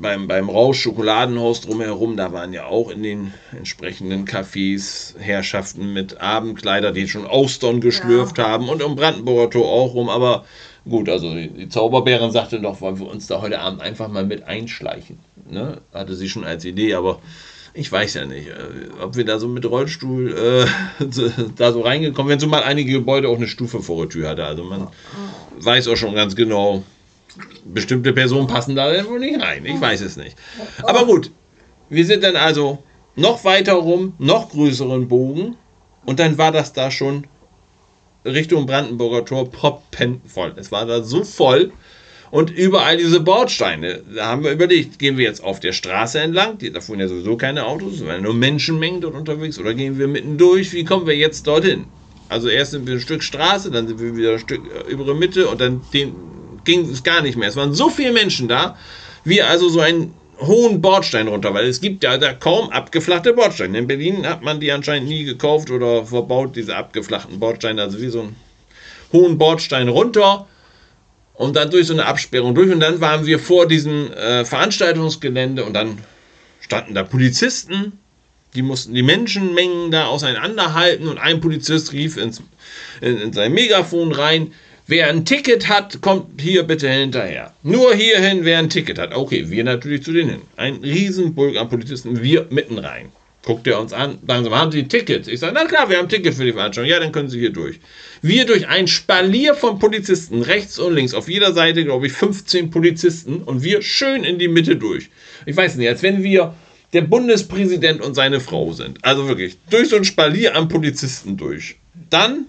[0.00, 6.20] beim, beim Rausch Schokoladenhaus drumherum, da waren ja auch in den entsprechenden Cafés Herrschaften mit
[6.20, 8.48] Abendkleider, die schon Austern geschlürft ja.
[8.48, 10.08] haben und um Brandenburger Tor auch rum.
[10.08, 10.44] Aber
[10.88, 14.24] gut, also die, die Zauberbärin sagte doch, wollen wir uns da heute Abend einfach mal
[14.24, 15.20] mit einschleichen.
[15.48, 15.80] Ne?
[15.92, 17.20] Hatte sie schon als Idee, aber
[17.74, 20.66] ich weiß ja nicht, äh, ob wir da so mit Rollstuhl
[21.00, 21.04] äh,
[21.56, 24.44] da so reingekommen wären, zumal einige Gebäude auch eine Stufe vor der Tür hatte.
[24.44, 24.88] Also man
[25.58, 26.84] weiß auch schon ganz genau,
[27.64, 29.66] bestimmte Personen passen da wohl nicht rein.
[29.66, 30.36] Ich weiß es nicht.
[30.84, 31.32] Aber gut,
[31.88, 32.82] wir sind dann also
[33.16, 35.56] noch weiter rum, noch größeren Bogen
[36.06, 37.26] und dann war das da schon
[38.24, 40.54] Richtung Brandenburger Tor proppenvoll.
[40.56, 41.72] Es war da so voll
[42.34, 44.00] und überall diese Bordsteine.
[44.12, 47.36] Da haben wir überlegt, gehen wir jetzt auf der Straße entlang, da fuhren ja sowieso
[47.36, 51.06] keine Autos, es waren nur Menschenmengen dort unterwegs, oder gehen wir mitten durch, wie kommen
[51.06, 51.84] wir jetzt dorthin?
[52.28, 55.14] Also erst sind wir ein Stück Straße, dann sind wir wieder ein Stück äh, über
[55.14, 57.48] Mitte und dann ging es gar nicht mehr.
[57.48, 58.76] Es waren so viele Menschen da,
[59.22, 63.78] wie also so einen hohen Bordstein runter, weil es gibt ja da kaum abgeflachte Bordsteine.
[63.78, 68.08] In Berlin hat man die anscheinend nie gekauft oder verbaut, diese abgeflachten Bordsteine, also wie
[68.08, 68.34] so einen
[69.12, 70.48] hohen Bordstein runter
[71.34, 75.64] und dann durch so eine Absperrung durch und dann waren wir vor diesem äh, Veranstaltungsgelände
[75.64, 75.98] und dann
[76.60, 77.98] standen da Polizisten,
[78.54, 82.40] die mussten die Menschenmengen da auseinanderhalten und ein Polizist rief ins,
[83.00, 84.52] in, in sein Megafon rein,
[84.86, 87.54] Wer ein Ticket hat, kommt hier bitte hinterher.
[87.62, 89.14] Nur hierhin, wer ein Ticket hat.
[89.14, 90.42] Okay, wir natürlich zu denen hin.
[90.56, 93.10] Ein Riesenpulk an Polizisten, wir mitten rein.
[93.44, 95.28] Guckt er uns an, sagen sie, haben Sie ein Ticket?
[95.28, 96.90] Ich sage, na klar, wir haben ein Ticket für die Veranstaltung.
[96.90, 97.78] Ja, dann können Sie hier durch.
[98.22, 102.70] Wir durch ein Spalier von Polizisten, rechts und links, auf jeder Seite, glaube ich, 15
[102.70, 105.10] Polizisten und wir schön in die Mitte durch.
[105.44, 106.54] Ich weiß nicht, als wenn wir
[106.94, 109.04] der Bundespräsident und seine Frau sind.
[109.04, 111.76] Also wirklich, durch so ein Spalier an Polizisten durch.
[112.08, 112.46] Dann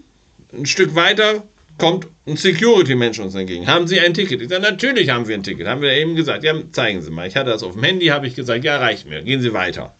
[0.54, 1.44] ein Stück weiter
[1.78, 3.66] kommt ein Security-Mensch uns entgegen.
[3.66, 4.40] Haben Sie ein Ticket?
[4.40, 5.66] Ich sage, natürlich haben wir ein Ticket.
[5.66, 6.42] Haben wir eben gesagt.
[6.42, 7.28] Ja, zeigen Sie mal.
[7.28, 9.22] Ich hatte das auf dem Handy, habe ich gesagt, ja, reicht mir.
[9.22, 9.94] Gehen Sie weiter.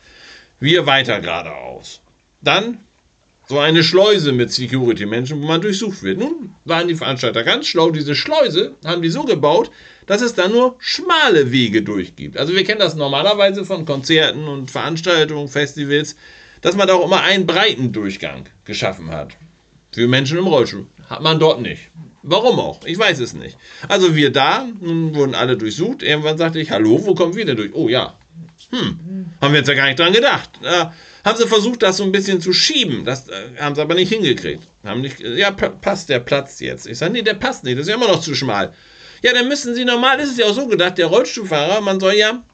[0.58, 2.00] Wir weiter geradeaus.
[2.40, 2.78] Dann
[3.48, 6.18] so eine Schleuse mit Security-Menschen, wo man durchsucht wird.
[6.18, 7.90] Nun waren die Veranstalter ganz schlau.
[7.90, 9.70] Diese Schleuse haben die so gebaut,
[10.06, 12.38] dass es da nur schmale Wege durchgibt.
[12.38, 16.16] Also wir kennen das normalerweise von Konzerten und Veranstaltungen, Festivals,
[16.62, 19.36] dass man da auch immer einen breiten Durchgang geschaffen hat.
[19.92, 20.86] Für Menschen im Rollstuhl.
[21.08, 21.82] Hat man dort nicht.
[22.22, 22.84] Warum auch?
[22.84, 23.56] Ich weiß es nicht.
[23.88, 26.02] Also wir da, nun wurden alle durchsucht.
[26.02, 27.74] Irgendwann sagte ich, hallo, wo kommen wir denn durch?
[27.74, 28.14] Oh ja.
[28.70, 30.50] Hm, haben wir jetzt ja gar nicht dran gedacht.
[30.62, 30.86] Äh,
[31.24, 33.04] haben sie versucht, das so ein bisschen zu schieben.
[33.04, 34.62] Das äh, haben sie aber nicht hingekriegt.
[34.84, 36.86] Haben nicht, ja, passt der Platz jetzt.
[36.86, 37.76] Ich sage, nee, der passt nicht.
[37.76, 38.72] Das ist ja immer noch zu schmal.
[39.22, 42.14] Ja, dann müssen sie, normal ist es ja auch so gedacht, der Rollstuhlfahrer, man soll
[42.14, 42.44] ja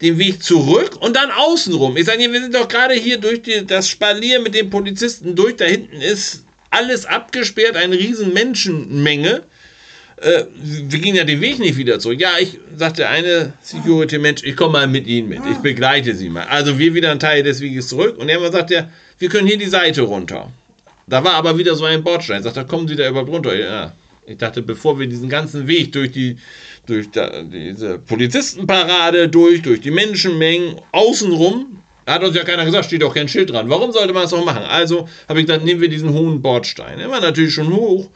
[0.00, 1.96] den Weg zurück und dann außenrum.
[1.96, 5.56] Ich sage, wir sind doch gerade hier durch die, das Spalier mit den Polizisten durch.
[5.56, 9.44] Da hinten ist alles abgesperrt, eine riesen Menschenmenge.
[10.16, 12.20] Äh, wir gehen ja den Weg nicht wieder zurück.
[12.20, 16.44] Ja, ich sagte eine Security-Mensch, ich komme mal mit Ihnen mit, ich begleite Sie mal.
[16.44, 19.58] Also wir wieder einen Teil des Weges zurück und irgendwann sagt er, wir können hier
[19.58, 20.50] die Seite runter.
[21.06, 22.42] Da war aber wieder so ein Bordstein.
[22.42, 23.54] Sagt, da kommen Sie da überhaupt runter.
[23.56, 23.92] Ja.
[24.26, 26.36] Ich dachte, bevor wir diesen ganzen Weg durch die,
[26.86, 33.02] durch da, diese Polizistenparade durch, durch die Menschenmengen, außenrum, hat uns ja keiner gesagt, steht
[33.02, 33.68] doch kein Schild dran.
[33.68, 34.62] Warum sollte man es doch machen?
[34.64, 36.98] Also habe ich gesagt, nehmen wir diesen hohen Bordstein.
[36.98, 38.08] Er war natürlich schon hoch.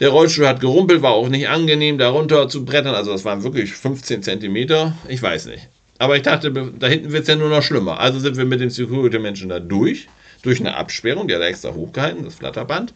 [0.00, 2.94] Der Rollstuhl hat gerumpelt, war auch nicht angenehm, darunter zu brettern.
[2.94, 4.96] Also das waren wirklich 15 Zentimeter.
[5.08, 5.68] Ich weiß nicht.
[5.98, 7.98] Aber ich dachte, da hinten wird es ja nur noch schlimmer.
[7.98, 10.08] Also sind wir mit den Security-Menschen da durch,
[10.42, 12.94] durch eine Absperrung, die hat er extra hochgehalten, das Flatterband.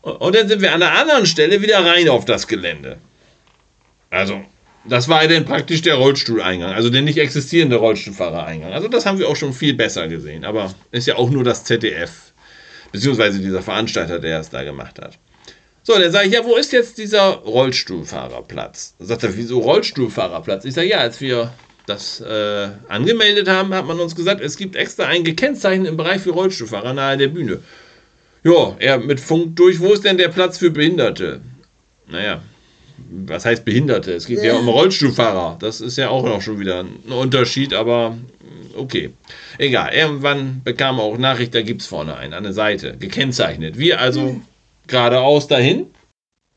[0.00, 2.96] Und dann sind wir an einer anderen Stelle wieder rein auf das Gelände.
[4.08, 4.42] Also,
[4.86, 8.72] das war dann praktisch der Rollstuhleingang, also der nicht existierende Rollstuhlfahrereingang.
[8.72, 10.44] Also, das haben wir auch schon viel besser gesehen.
[10.44, 12.32] Aber ist ja auch nur das ZDF,
[12.92, 15.18] beziehungsweise dieser Veranstalter, der es da gemacht hat.
[15.86, 18.94] So, dann sage ich, ja, wo ist jetzt dieser Rollstuhlfahrerplatz?
[18.98, 20.64] Sagt er, wieso Rollstuhlfahrerplatz?
[20.64, 21.52] Ich sage, ja, als wir
[21.86, 26.22] das äh, angemeldet haben, hat man uns gesagt, es gibt extra ein Gekennzeichen im Bereich
[26.22, 27.60] für Rollstuhlfahrer nahe der Bühne.
[28.44, 31.42] Ja, er mit Funk durch, wo ist denn der Platz für Behinderte?
[32.08, 32.40] Naja,
[33.26, 34.14] was heißt Behinderte?
[34.14, 35.58] Es geht ja, ja um Rollstuhlfahrer.
[35.60, 38.16] Das ist ja auch noch schon wieder ein Unterschied, aber
[38.74, 39.10] okay.
[39.58, 43.78] Egal, irgendwann bekam er auch Nachricht, da gibt es vorne einen, an der Seite, gekennzeichnet.
[43.78, 44.22] Wir also.
[44.22, 44.42] Mhm
[44.86, 45.86] geradeaus dahin.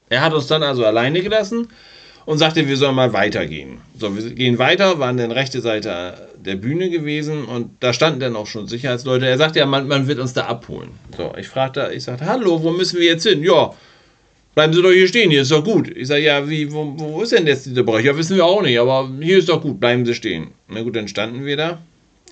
[0.09, 1.67] Er hat uns dann also alleine gelassen
[2.25, 3.79] und sagte, wir sollen mal weitergehen.
[3.97, 8.35] So, wir gehen weiter, waren dann rechte Seite der Bühne gewesen und da standen dann
[8.35, 9.27] auch schon Sicherheitsleute.
[9.27, 10.89] Er sagte ja, man, man wird uns da abholen.
[11.15, 13.43] So, ich fragte, ich sagte, hallo, wo müssen wir jetzt hin?
[13.43, 13.73] Ja,
[14.55, 15.89] bleiben Sie doch hier stehen, hier ist doch gut.
[15.95, 18.05] Ich sage, ja, wie, wo, wo ist denn jetzt dieser Bereich?
[18.05, 20.51] Ja, wissen wir auch nicht, aber hier ist doch gut, bleiben Sie stehen.
[20.67, 21.79] Na gut, dann standen wir da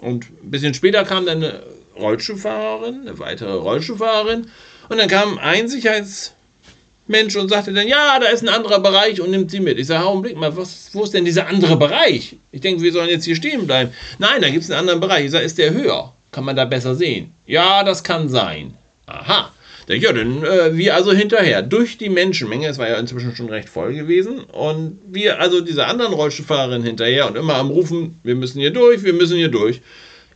[0.01, 1.63] und ein bisschen später kam dann eine
[1.97, 4.47] Rollstuhlfahrerin, eine weitere Rollstuhlfahrerin
[4.89, 9.31] und dann kam ein Sicherheitsmensch und sagte dann, ja, da ist ein anderer Bereich und
[9.31, 9.79] nimmt sie mit.
[9.79, 12.37] Ich sage, Augenblick mal, was, wo ist denn dieser andere Bereich?
[12.51, 13.91] Ich denke, wir sollen jetzt hier stehen bleiben.
[14.19, 15.25] Nein, da gibt es einen anderen Bereich.
[15.25, 16.13] Ich sage, ist der höher?
[16.31, 17.31] Kann man da besser sehen?
[17.45, 18.73] Ja, das kann sein.
[19.05, 19.51] Aha.
[19.87, 23.69] Ja, dann äh, wir also hinterher durch die Menschenmenge, es war ja inzwischen schon recht
[23.69, 28.59] voll gewesen, und wir also diese anderen Rollstuhlfahrerinnen hinterher und immer am Rufen, wir müssen
[28.59, 29.81] hier durch, wir müssen hier durch.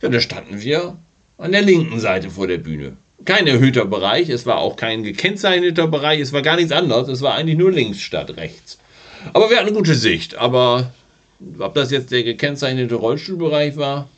[0.02, 0.96] Ja, da standen wir
[1.36, 5.86] an der linken Seite vor der Bühne kein erhöhter Bereich, es war auch kein gekennzeichneter
[5.86, 8.78] Bereich, es war gar nichts anderes, es war eigentlich nur links statt rechts.
[9.32, 10.92] Aber wir hatten eine gute Sicht, aber
[11.58, 14.08] ob das jetzt der gekennzeichnete Rollstuhlbereich war,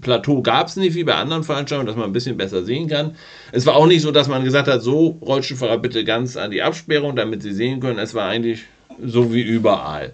[0.00, 3.16] Plateau gab es nicht wie bei anderen Veranstaltungen, dass man ein bisschen besser sehen kann.
[3.52, 6.62] Es war auch nicht so, dass man gesagt hat, so Rollstuhlfahrer bitte ganz an die
[6.62, 7.98] Absperrung, damit sie sehen können.
[7.98, 8.64] Es war eigentlich
[9.04, 10.12] so wie überall.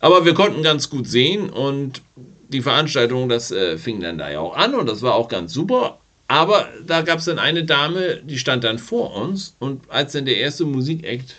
[0.00, 2.02] Aber wir konnten ganz gut sehen und
[2.48, 5.54] die Veranstaltung, das äh, fing dann da ja auch an und das war auch ganz
[5.54, 5.98] super.
[6.32, 10.24] Aber da gab es dann eine Dame, die stand dann vor uns und als dann
[10.24, 11.34] der erste Musikakt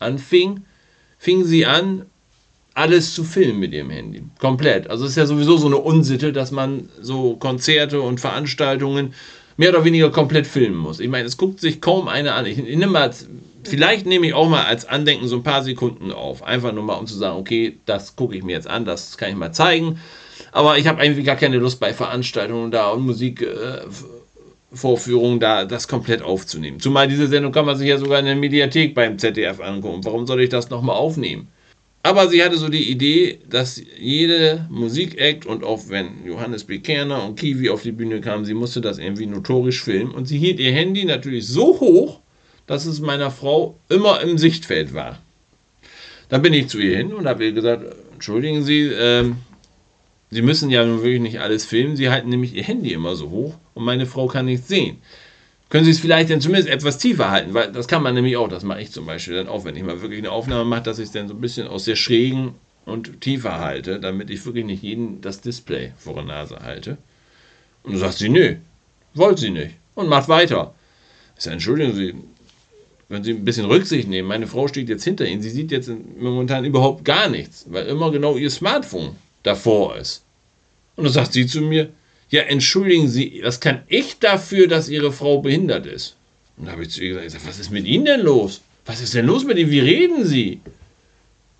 [0.00, 0.64] anfing,
[1.16, 2.06] fing sie an,
[2.74, 4.24] alles zu filmen mit ihrem Handy.
[4.40, 4.90] Komplett.
[4.90, 9.14] Also es ist ja sowieso so eine Unsitte, dass man so Konzerte und Veranstaltungen
[9.56, 10.98] mehr oder weniger komplett filmen muss.
[10.98, 12.44] Ich meine, es guckt sich kaum einer an.
[12.44, 13.12] Ich, ich nehme mal,
[13.62, 16.42] vielleicht nehme ich auch mal als Andenken so ein paar Sekunden auf.
[16.42, 19.30] Einfach nur mal, um zu sagen, okay, das gucke ich mir jetzt an, das kann
[19.30, 20.00] ich mal zeigen.
[20.50, 23.42] Aber ich habe eigentlich gar keine Lust bei Veranstaltungen da und Musik.
[23.42, 23.82] Äh,
[24.72, 26.80] Vorführung da das komplett aufzunehmen.
[26.80, 30.04] Zumal diese Sendung kann man sich ja sogar in der Mediathek beim ZDF angucken.
[30.04, 31.48] Warum soll ich das nochmal aufnehmen?
[32.04, 36.78] Aber sie hatte so die Idee, dass jede Musikakt und auch wenn Johannes B.
[36.80, 40.10] Kerner und Kiwi auf die Bühne kamen, sie musste das irgendwie notorisch filmen.
[40.10, 42.20] Und sie hielt ihr Handy natürlich so hoch,
[42.66, 45.20] dass es meiner Frau immer im Sichtfeld war.
[46.28, 49.36] Dann bin ich zu ihr hin und habe ihr gesagt, entschuldigen Sie, ähm,
[50.32, 51.94] Sie müssen ja nun wirklich nicht alles filmen.
[51.94, 54.96] Sie halten nämlich Ihr Handy immer so hoch und meine Frau kann nichts sehen.
[55.68, 57.52] Können Sie es vielleicht dann zumindest etwas tiefer halten?
[57.52, 58.48] Weil das kann man nämlich auch.
[58.48, 60.98] Das mache ich zum Beispiel dann auch, wenn ich mal wirklich eine Aufnahme mache, dass
[60.98, 62.54] ich es dann so ein bisschen aus der schrägen
[62.86, 66.96] und tiefer halte, damit ich wirklich nicht jeden das Display vor der Nase halte.
[67.82, 68.54] Und dann sagt sie, nö,
[69.12, 69.74] wollt sie nicht.
[69.94, 70.72] Und macht weiter.
[71.36, 72.14] Ich sage, entschuldigen Sie,
[73.10, 75.90] wenn Sie ein bisschen Rücksicht nehmen, meine Frau steht jetzt hinter Ihnen, sie sieht jetzt
[76.18, 80.22] momentan überhaupt gar nichts, weil immer genau ihr Smartphone davor ist.
[80.96, 81.90] Und dann sagt sie zu mir,
[82.30, 86.16] ja, entschuldigen Sie, was kann ich dafür, dass Ihre Frau behindert ist?
[86.56, 88.62] Und da habe ich zu ihr gesagt, was ist mit Ihnen denn los?
[88.86, 89.70] Was ist denn los mit Ihnen?
[89.70, 90.60] Wie reden Sie?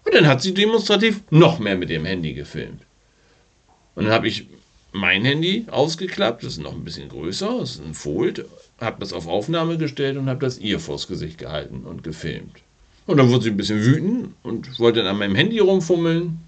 [0.04, 2.82] Und dann hat sie demonstrativ noch mehr mit dem Handy gefilmt.
[3.94, 4.46] Und dann habe ich
[4.92, 8.44] mein Handy ausgeklappt, das ist noch ein bisschen größer, das ist ein Fold,
[8.80, 12.56] habe das auf Aufnahme gestellt und habe das ihr vors Gesicht gehalten und gefilmt.
[13.06, 16.38] Und dann wurde sie ein bisschen wütend und wollte dann an meinem Handy rumfummeln.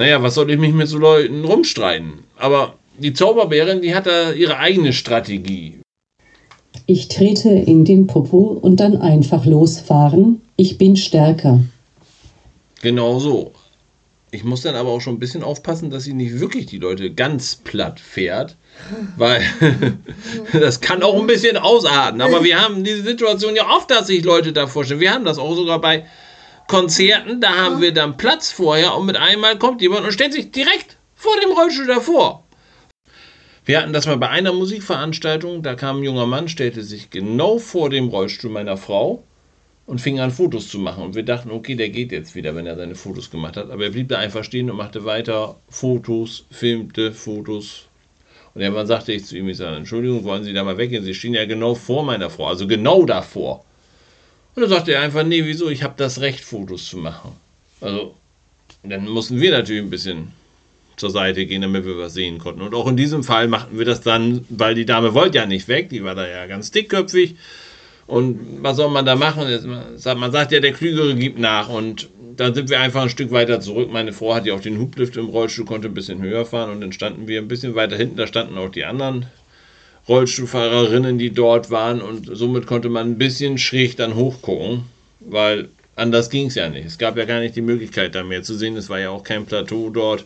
[0.00, 2.24] Naja, was soll ich mich mit so Leuten rumstreiten?
[2.38, 5.78] Aber die Zauberbärin, die hat da ihre eigene Strategie.
[6.86, 10.40] Ich trete in den Popo und dann einfach losfahren.
[10.56, 11.60] Ich bin stärker.
[12.80, 13.52] Genau so.
[14.30, 17.12] ich muss dann aber auch schon ein bisschen aufpassen, dass sie nicht wirklich die Leute
[17.12, 18.56] ganz platt fährt,
[19.16, 19.42] weil
[20.52, 22.20] das kann auch ein bisschen ausarten.
[22.20, 25.00] Aber wir haben diese Situation ja oft, dass sich Leute da vorstellen.
[25.00, 26.06] Wir haben das auch sogar bei
[26.70, 30.52] Konzerten, da haben wir dann Platz vorher und mit einmal kommt jemand und stellt sich
[30.52, 32.44] direkt vor dem Rollstuhl davor.
[33.64, 37.58] Wir hatten das mal bei einer Musikveranstaltung, da kam ein junger Mann, stellte sich genau
[37.58, 39.24] vor dem Rollstuhl meiner Frau
[39.86, 41.02] und fing an, Fotos zu machen.
[41.02, 43.68] Und wir dachten, okay, der geht jetzt wieder, wenn er seine Fotos gemacht hat.
[43.68, 47.88] Aber er blieb da einfach stehen und machte weiter Fotos, filmte Fotos.
[48.54, 51.02] Und irgendwann sagte ich zu ihm, ich sage, Entschuldigung, wollen Sie da mal weggehen?
[51.02, 53.64] Sie stehen ja genau vor meiner Frau, also genau davor.
[54.60, 57.32] Und dann sagte er einfach, nee, wieso, ich habe das Recht, Fotos zu machen.
[57.80, 58.14] Also,
[58.82, 60.32] dann mussten wir natürlich ein bisschen
[60.98, 62.60] zur Seite gehen, damit wir was sehen konnten.
[62.60, 65.66] Und auch in diesem Fall machten wir das dann, weil die Dame wollte ja nicht
[65.66, 67.36] weg, die war da ja ganz dickköpfig.
[68.06, 69.48] Und was soll man da machen?
[70.04, 71.70] Man sagt ja, der Klügere gibt nach.
[71.70, 73.90] Und dann sind wir einfach ein Stück weiter zurück.
[73.90, 76.68] Meine Frau hat ja auch den Hublift im Rollstuhl, konnte ein bisschen höher fahren.
[76.68, 78.18] Und dann standen wir ein bisschen weiter hinten.
[78.18, 79.24] Da standen auch die anderen
[80.10, 82.02] Rollstuhlfahrerinnen, die dort waren.
[82.02, 84.82] Und somit konnte man ein bisschen schräg dann hochgucken,
[85.20, 86.84] weil anders ging es ja nicht.
[86.84, 88.76] Es gab ja gar nicht die Möglichkeit, da mehr zu sehen.
[88.76, 90.24] Es war ja auch kein Plateau dort.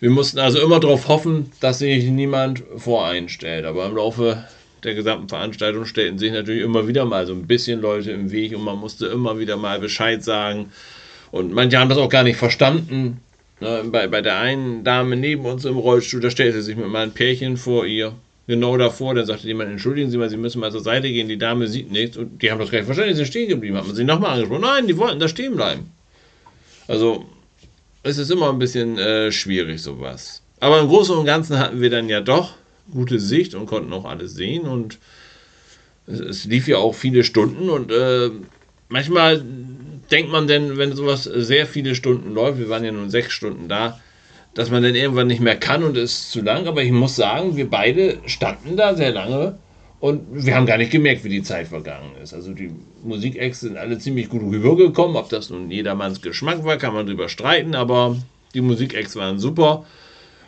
[0.00, 3.66] Wir mussten also immer darauf hoffen, dass sich niemand voreinstellt.
[3.66, 4.44] Aber im Laufe
[4.84, 8.54] der gesamten Veranstaltung stellten sich natürlich immer wieder mal so ein bisschen Leute im Weg
[8.56, 10.72] und man musste immer wieder mal Bescheid sagen.
[11.30, 13.20] Und manche haben das auch gar nicht verstanden.
[13.60, 17.12] Ne, bei, bei der einen Dame neben uns im Rollstuhl, da stellte sich mit meinem
[17.12, 18.12] Pärchen vor ihr,
[18.46, 21.38] genau davor, dann sagte jemand, entschuldigen Sie mal, Sie müssen mal zur Seite gehen, die
[21.38, 22.16] Dame sieht nichts.
[22.16, 23.76] Und die haben das gar nicht verstanden, die sind stehen geblieben.
[23.76, 24.62] Hat man sie nochmal angesprochen?
[24.62, 25.90] Nein, die wollten da stehen bleiben.
[26.86, 27.24] Also,
[28.02, 30.42] es ist immer ein bisschen äh, schwierig, sowas.
[30.60, 32.54] Aber im Großen und Ganzen hatten wir dann ja doch
[32.92, 34.98] gute Sicht und konnten auch alles sehen und
[36.06, 38.30] es, es lief ja auch viele Stunden und äh,
[38.88, 39.42] manchmal
[40.10, 43.68] denkt man denn, wenn sowas sehr viele Stunden läuft, wir waren ja nun sechs Stunden
[43.68, 44.00] da,
[44.54, 47.16] dass man dann irgendwann nicht mehr kann und es ist zu lang, aber ich muss
[47.16, 49.58] sagen, wir beide standen da sehr lange
[50.04, 52.34] und wir haben gar nicht gemerkt, wie die Zeit vergangen ist.
[52.34, 52.70] Also die
[53.02, 55.16] Musikacts sind alle ziemlich gut rübergekommen.
[55.16, 58.16] Ob das nun jedermanns Geschmack war, kann man drüber streiten, aber
[58.52, 59.86] die Musikacts waren super.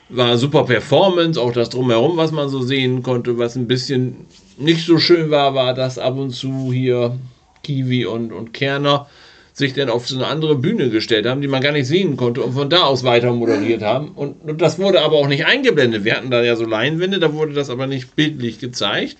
[0.08, 4.86] War super Performance, auch das drumherum, was man so sehen konnte, was ein bisschen nicht
[4.86, 7.18] so schön war, war, dass ab und zu hier
[7.64, 9.08] Kiwi und, und Kerner
[9.56, 12.42] sich dann auf so eine andere Bühne gestellt haben, die man gar nicht sehen konnte
[12.42, 14.10] und von da aus weiter moderiert haben.
[14.10, 16.04] Und, und das wurde aber auch nicht eingeblendet.
[16.04, 19.16] Wir hatten da ja so Leinwände, da wurde das aber nicht bildlich gezeigt.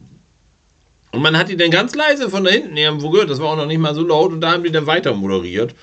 [1.11, 3.31] Und man hat die dann ganz leise von da hinten irgendwo gehört.
[3.31, 5.75] Das war auch noch nicht mal so laut und da haben die dann weiter moderiert.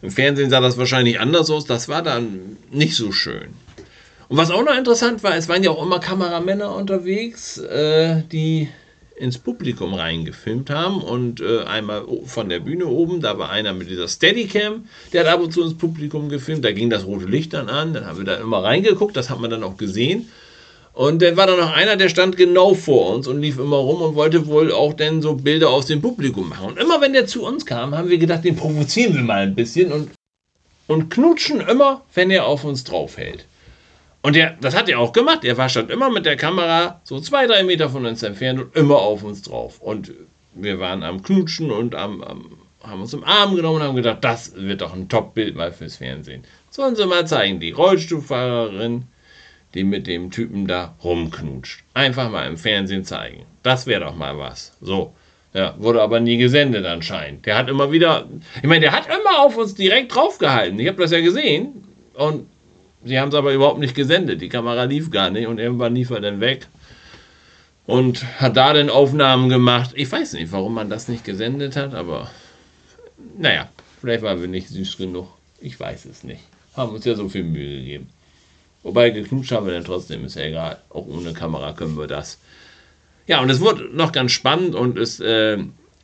[0.00, 1.66] Im Fernsehen sah das wahrscheinlich anders aus.
[1.66, 3.48] Das war dann nicht so schön.
[4.28, 8.70] Und was auch noch interessant war, es waren ja auch immer Kameramänner unterwegs, äh, die
[9.18, 13.88] ins Publikum reingefilmt haben und äh, einmal von der Bühne oben, da war einer mit
[13.88, 17.54] dieser Steadicam, der hat ab und zu ins Publikum gefilmt, da ging das rote Licht
[17.54, 20.28] dann an, dann haben wir da immer reingeguckt, das hat man dann auch gesehen.
[20.92, 24.00] Und dann war da noch einer, der stand genau vor uns und lief immer rum
[24.00, 26.68] und wollte wohl auch dann so Bilder aus dem Publikum machen.
[26.68, 29.54] Und immer wenn der zu uns kam, haben wir gedacht, den provozieren wir mal ein
[29.54, 30.10] bisschen und,
[30.86, 33.44] und knutschen immer, wenn er auf uns drauf hält.
[34.26, 35.44] Und der, das hat er auch gemacht.
[35.44, 38.74] Er war stand immer mit der Kamera so zwei, drei Meter von uns entfernt und
[38.74, 39.80] immer auf uns drauf.
[39.80, 40.12] Und
[40.52, 44.24] wir waren am Knutschen und am, am haben uns im Arm genommen und haben gedacht,
[44.24, 46.42] das wird doch ein Top-Bild mal fürs Fernsehen.
[46.70, 49.04] Sollen sie mal zeigen, die Rollstuhlfahrerin,
[49.74, 51.84] die mit dem Typen da rumknutscht.
[51.94, 53.44] Einfach mal im Fernsehen zeigen.
[53.62, 54.76] Das wäre doch mal was.
[54.80, 55.14] So.
[55.54, 57.46] Ja, wurde aber nie gesendet anscheinend.
[57.46, 60.80] Der hat immer wieder, ich meine, der hat immer auf uns direkt draufgehalten.
[60.80, 61.84] Ich habe das ja gesehen.
[62.14, 62.48] Und
[63.06, 64.40] Sie haben es aber überhaupt nicht gesendet.
[64.40, 66.66] Die Kamera lief gar nicht und irgendwann lief er dann weg
[67.86, 69.90] und hat da dann Aufnahmen gemacht.
[69.94, 72.30] Ich weiß nicht, warum man das nicht gesendet hat, aber
[73.38, 73.68] naja,
[74.00, 75.28] vielleicht waren wir nicht süß genug.
[75.60, 76.42] Ich weiß es nicht.
[76.74, 78.10] Haben uns ja so viel Mühe gegeben.
[78.82, 80.78] Wobei geknutscht haben wir dann trotzdem, ist ja egal.
[80.90, 82.38] Auch ohne Kamera können wir das.
[83.26, 85.58] Ja, und es wurde noch ganz spannend und es äh,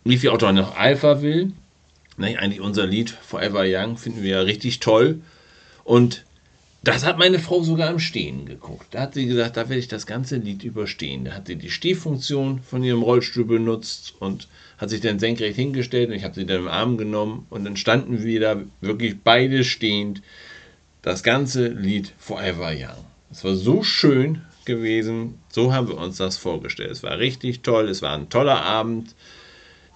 [0.04, 1.52] lief ja auch noch Alpha Will.
[2.16, 5.20] Ne, eigentlich unser Lied Forever Young finden wir ja richtig toll.
[5.84, 6.24] Und
[6.84, 8.88] das hat meine Frau sogar im Stehen geguckt.
[8.90, 11.24] Da hat sie gesagt, da werde ich das ganze Lied überstehen.
[11.24, 16.10] Da hat sie die Stehfunktion von ihrem Rollstuhl benutzt und hat sich dann senkrecht hingestellt
[16.10, 19.62] und ich habe sie dann im Arm genommen und dann standen wir da wirklich beide
[19.62, 20.22] stehend.
[21.02, 23.04] Das ganze Lied Forever Young.
[23.30, 25.38] Es war so schön gewesen.
[25.48, 26.90] So haben wir uns das vorgestellt.
[26.90, 27.88] Es war richtig toll.
[27.88, 29.14] Es war ein toller Abend.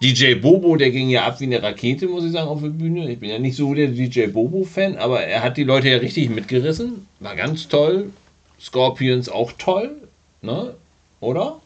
[0.02, 3.10] DJ Bobo, der ging ja ab wie eine Rakete, muss ich sagen, auf der Bühne.
[3.10, 6.28] Ich bin ja nicht so der DJ Bobo-Fan, aber er hat die Leute ja richtig
[6.28, 7.08] mitgerissen.
[7.20, 8.12] War ganz toll.
[8.60, 9.96] Scorpions auch toll,
[10.42, 10.74] ne?
[11.20, 11.60] Oder?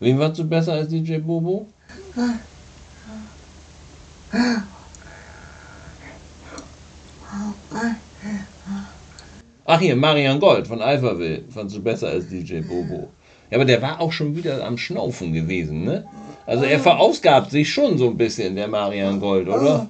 [0.00, 1.68] Wen warst du besser als DJ Bobo?
[9.64, 13.08] Ach hier, Marian Gold von Alphaville fandst du besser als DJ Bobo.
[13.50, 16.04] Ja, aber der war auch schon wieder am Schnaufen gewesen, ne?
[16.46, 19.88] Also er verausgabt sich schon so ein bisschen, der Marian Gold, oder?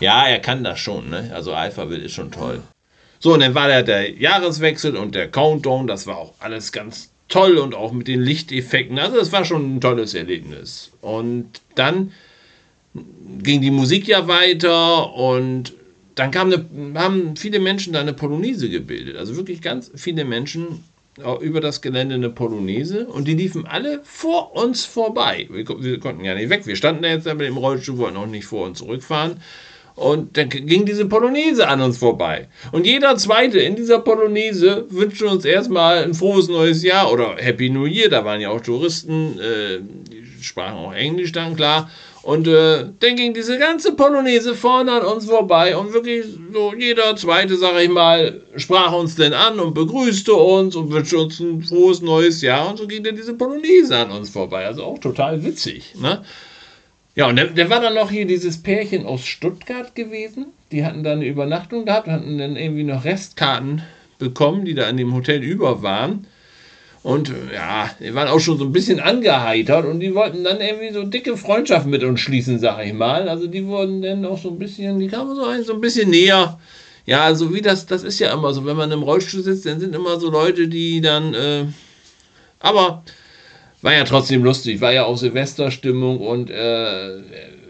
[0.00, 1.30] Ja, er kann das schon, ne?
[1.34, 2.62] Also Alphaville ist schon toll.
[3.20, 7.10] So, und dann war der, der Jahreswechsel und der Countdown, das war auch alles ganz
[7.28, 8.98] toll und auch mit den Lichteffekten.
[8.98, 10.92] Also das war schon ein tolles Erlebnis.
[11.00, 12.12] Und dann
[13.42, 15.74] ging die Musik ja weiter und
[16.14, 19.16] dann kam eine, haben viele Menschen da eine Polonaise gebildet.
[19.16, 20.82] Also wirklich ganz viele Menschen
[21.40, 25.48] über das Gelände eine Polonaise und die liefen alle vor uns vorbei.
[25.50, 26.66] Wir, wir konnten ja nicht weg.
[26.66, 29.40] Wir standen da jetzt mit dem Rollstuhl, wollten auch nicht vor und zurückfahren.
[29.98, 32.46] Und dann ging diese Polonaise an uns vorbei.
[32.70, 37.68] Und jeder Zweite in dieser Polonaise wünschte uns erstmal ein frohes neues Jahr oder Happy
[37.68, 38.08] New Year.
[38.08, 41.90] Da waren ja auch Touristen, äh, die sprachen auch Englisch dann klar.
[42.22, 47.16] Und äh, dann ging diese ganze Polonaise vorne an uns vorbei und wirklich so jeder
[47.16, 51.62] Zweite, sag ich mal, sprach uns denn an und begrüßte uns und wünschte uns ein
[51.62, 52.70] frohes neues Jahr.
[52.70, 54.64] Und so ging dann diese Polonaise an uns vorbei.
[54.66, 55.94] Also auch total witzig.
[56.00, 56.22] Ne?
[57.18, 60.52] Ja, und der war dann noch hier dieses Pärchen aus Stuttgart gewesen.
[60.70, 63.82] Die hatten dann eine Übernachtung gehabt, hatten dann irgendwie noch Restkarten
[64.20, 66.28] bekommen, die da in dem Hotel über waren.
[67.02, 70.92] Und ja, die waren auch schon so ein bisschen angeheitert und die wollten dann irgendwie
[70.92, 73.28] so dicke Freundschaften mit uns schließen, sag ich mal.
[73.28, 76.10] Also die wurden dann auch so ein bisschen, die kamen so ein, so ein bisschen
[76.10, 76.60] näher.
[77.04, 79.80] Ja, also wie das, das ist ja immer so, wenn man im Rollstuhl sitzt, dann
[79.80, 81.64] sind immer so Leute, die dann, äh,
[82.60, 83.02] aber
[83.82, 87.18] war ja trotzdem lustig, war ja auch Silvesterstimmung und äh,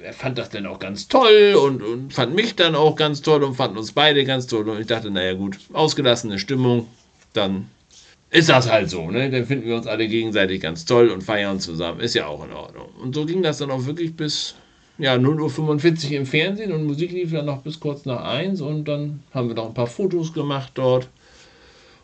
[0.08, 3.42] er fand das dann auch ganz toll und, und fand mich dann auch ganz toll
[3.42, 4.68] und fand uns beide ganz toll.
[4.68, 6.86] Und ich dachte, naja gut, ausgelassene Stimmung,
[7.34, 7.68] dann
[8.30, 9.30] ist das halt so, ne?
[9.30, 12.00] Dann finden wir uns alle gegenseitig ganz toll und feiern zusammen.
[12.00, 12.88] Ist ja auch in Ordnung.
[13.02, 14.54] Und so ging das dann auch wirklich bis
[14.98, 18.86] ja, 0.45 Uhr im Fernsehen und Musik lief dann noch bis kurz nach 1 und
[18.86, 21.08] dann haben wir noch ein paar Fotos gemacht dort.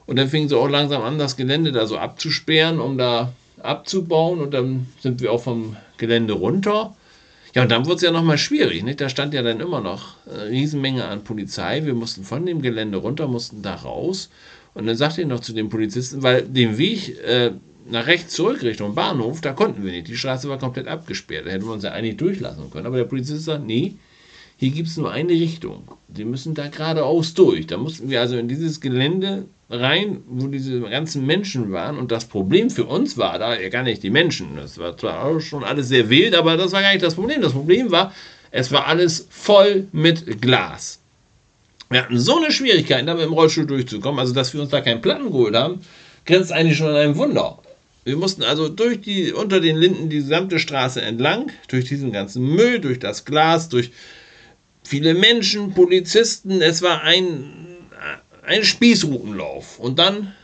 [0.06, 3.32] Und dann fing sie auch langsam an, das Gelände da so abzusperren, um da
[3.64, 6.94] abzubauen und dann sind wir auch vom Gelände runter.
[7.54, 8.82] Ja, und dann wurde es ja nochmal schwierig.
[8.82, 9.00] Nicht?
[9.00, 11.84] Da stand ja dann immer noch eine Riesenmenge an Polizei.
[11.84, 14.28] Wir mussten von dem Gelände runter, mussten da raus.
[14.74, 17.52] Und dann sagte ich noch zu den Polizisten, weil den Weg äh,
[17.88, 20.08] nach rechts zurück Richtung Bahnhof, da konnten wir nicht.
[20.08, 21.46] Die Straße war komplett abgesperrt.
[21.46, 22.86] Da hätten wir uns ja eigentlich durchlassen können.
[22.86, 23.94] Aber der Polizist sagt, nee,
[24.56, 25.92] hier gibt es nur eine Richtung.
[26.12, 27.66] Sie müssen da geradeaus durch.
[27.68, 31.98] Da mussten wir also in dieses Gelände rein, wo diese ganzen Menschen waren.
[31.98, 34.56] Und das Problem für uns war da ja gar nicht die Menschen.
[34.56, 37.40] Das war zwar schon alles sehr wild, aber das war gar nicht das Problem.
[37.40, 38.12] Das Problem war,
[38.50, 41.00] es war alles voll mit Glas.
[41.90, 44.80] Wir hatten so eine Schwierigkeit, da mit dem Rollstuhl durchzukommen, also dass wir uns da
[44.80, 45.80] keinen Platten geholt haben,
[46.24, 47.58] grenzt eigentlich schon an ein Wunder.
[48.04, 52.44] Wir mussten also durch die, unter den Linden die gesamte Straße entlang, durch diesen ganzen
[52.44, 53.90] Müll, durch das Glas, durch
[54.82, 56.60] viele Menschen, Polizisten.
[56.60, 57.73] Es war ein,
[58.46, 59.78] ein Spießrutenlauf.
[59.78, 60.34] Und dann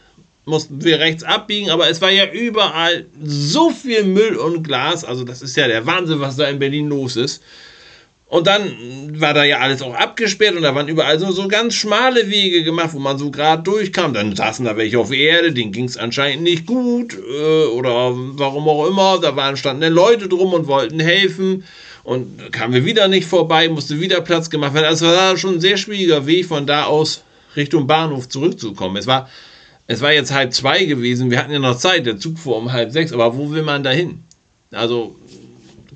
[0.45, 5.05] mussten wir rechts abbiegen, aber es war ja überall so viel Müll und Glas.
[5.05, 7.43] Also das ist ja der Wahnsinn, was da in Berlin los ist.
[8.27, 11.75] Und dann war da ja alles auch abgesperrt und da waren überall so, so ganz
[11.75, 14.15] schmale Wege gemacht, wo man so gerade durchkam.
[14.15, 18.69] Dann saßen da welche auf Erde, denen ging es anscheinend nicht gut äh, oder warum
[18.69, 19.19] auch immer.
[19.21, 21.65] Da waren, standen dann Leute drum und wollten helfen
[22.05, 24.87] und kamen wir wieder nicht vorbei, musste wieder Platz gemacht werden.
[24.87, 27.25] Also war schon ein sehr schwieriger Weg von da aus
[27.57, 28.97] Richtung Bahnhof zurückzukommen.
[28.97, 29.29] Es war,
[29.87, 32.73] es war jetzt halb zwei gewesen, wir hatten ja noch Zeit, der Zug fuhr um
[32.73, 34.23] halb sechs, aber wo will man da hin?
[34.73, 35.17] Also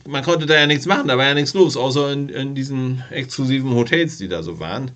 [0.07, 3.03] man konnte da ja nichts machen, da war ja nichts los, außer in, in diesen
[3.11, 4.91] exklusiven Hotels, die da so waren.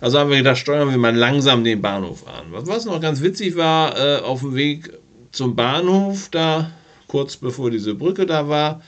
[0.00, 2.46] Also haben wir gedacht, steuern wir mal langsam den Bahnhof an.
[2.50, 4.92] Was, noch ganz witzig war, äh, auf dem Weg
[5.32, 6.70] zum Bahnhof, da
[7.08, 8.82] kurz bevor diese Brücke da war,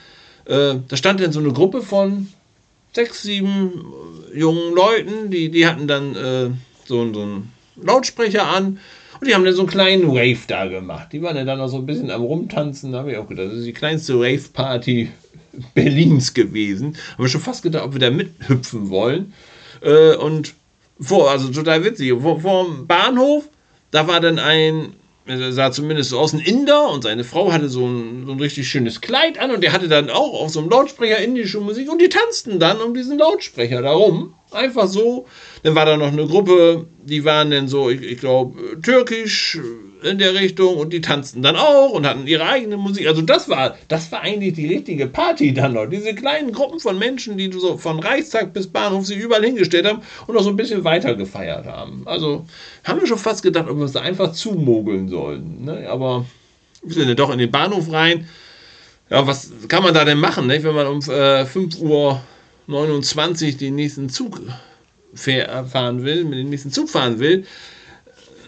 [0.44, 2.28] äh, da stand dann so eine Gruppe von
[2.92, 3.84] sechs, sieben
[4.34, 6.50] jungen Leuten, die, die hatten dann äh,
[6.86, 8.78] so, so einen Lautsprecher an
[9.20, 11.08] und die haben dann so einen kleinen Rave da gemacht.
[11.12, 12.92] Die waren dann auch so ein bisschen am Rumtanzen.
[12.92, 15.10] Da habe ich auch gedacht, das ist die kleinste Rave-Party
[15.74, 16.96] Berlins gewesen.
[17.12, 19.32] Haben wir schon fast gedacht, ob wir da mithüpfen wollen.
[19.80, 20.54] Äh, und
[21.00, 23.48] vor, also total witzig, vor, vor dem Bahnhof,
[23.90, 24.94] da war dann ein,
[25.26, 28.40] er sah zumindest so aus, ein Inder und seine Frau hatte so ein, so ein
[28.40, 31.90] richtig schönes Kleid an und der hatte dann auch auf so einem Lautsprecher indische Musik
[31.90, 34.34] und die tanzten dann um diesen Lautsprecher darum.
[34.52, 35.26] Einfach so.
[35.62, 39.58] Dann war da noch eine Gruppe, die waren dann so, ich, ich glaube, türkisch
[40.02, 43.06] in der Richtung und die tanzten dann auch und hatten ihre eigene Musik.
[43.06, 45.86] Also das war, das war eigentlich die richtige Party dann noch.
[45.86, 50.02] Diese kleinen Gruppen von Menschen, die so von Reichstag bis Bahnhof sich überall hingestellt haben
[50.26, 52.02] und noch so ein bisschen weiter gefeiert haben.
[52.04, 52.46] Also
[52.84, 55.64] haben wir schon fast gedacht, ob wir es da einfach zumogeln sollen.
[55.64, 55.86] Ne?
[55.88, 56.24] Aber
[56.82, 58.28] wir sind ja doch in den Bahnhof rein.
[59.10, 60.62] Ja, was kann man da denn machen, ne?
[60.62, 62.20] wenn man um äh, 5 Uhr
[62.66, 64.40] 29 den nächsten Zug
[65.14, 67.44] fahren will, mit dem nächsten Zug fahren will,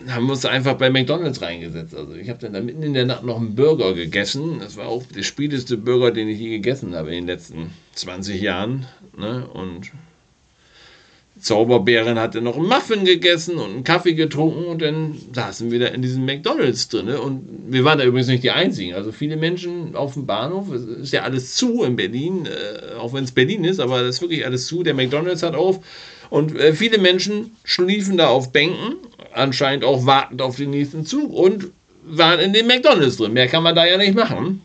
[0.06, 1.94] haben wir uns einfach bei McDonalds reingesetzt.
[1.94, 4.60] Also ich habe dann da mitten in der Nacht noch einen Burger gegessen.
[4.60, 8.40] Das war auch der späteste Burger, den ich je gegessen habe in den letzten 20
[8.40, 8.86] Jahren.
[9.16, 9.46] Ne?
[9.48, 9.90] Und
[11.41, 15.86] Zauberbären hatte noch einen Muffin gegessen und einen Kaffee getrunken und dann saßen wir da
[15.86, 17.09] in diesem McDonalds drin.
[17.09, 18.95] Und wir waren da übrigens nicht die Einzigen.
[18.95, 23.12] Also viele Menschen auf dem Bahnhof, es ist ja alles zu in Berlin, äh, auch
[23.12, 24.82] wenn es Berlin ist, aber es ist wirklich alles zu.
[24.82, 25.80] Der McDonalds hat auf.
[26.30, 28.97] Und äh, viele Menschen schliefen da auf Bänken,
[29.32, 31.70] anscheinend auch wartend auf den nächsten Zug und
[32.05, 33.32] waren in den McDonalds drin.
[33.32, 34.62] Mehr kann man da ja nicht machen.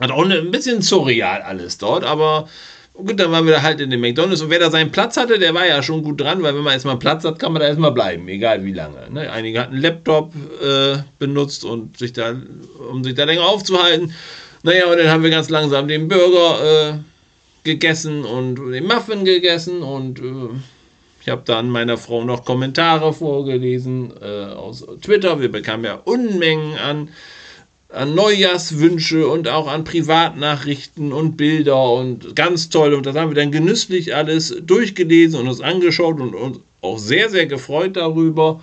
[0.00, 2.48] Hat auch ein bisschen surreal alles dort, aber
[2.96, 5.52] Gut, dann waren wir halt in den McDonalds und wer da seinen Platz hatte, der
[5.52, 7.92] war ja schon gut dran, weil wenn man erstmal Platz hat, kann man da erstmal
[7.92, 9.10] bleiben, egal wie lange.
[9.10, 9.30] Ne?
[9.30, 10.32] Einige hatten einen Laptop
[10.62, 12.34] äh, benutzt und sich da,
[12.90, 14.14] um sich da länger aufzuhalten.
[14.62, 16.98] Naja, und dann haben wir ganz langsam den Burger äh,
[17.64, 20.56] gegessen und den Muffin gegessen und äh,
[21.20, 25.40] ich habe dann meiner Frau noch Kommentare vorgelesen äh, aus Twitter.
[25.40, 27.10] Wir bekamen ja Unmengen an
[27.96, 32.94] an Neujahrswünsche und auch an Privatnachrichten und Bilder und ganz toll.
[32.94, 37.30] Und das haben wir dann genüsslich alles durchgelesen und uns angeschaut und uns auch sehr,
[37.30, 38.60] sehr gefreut darüber.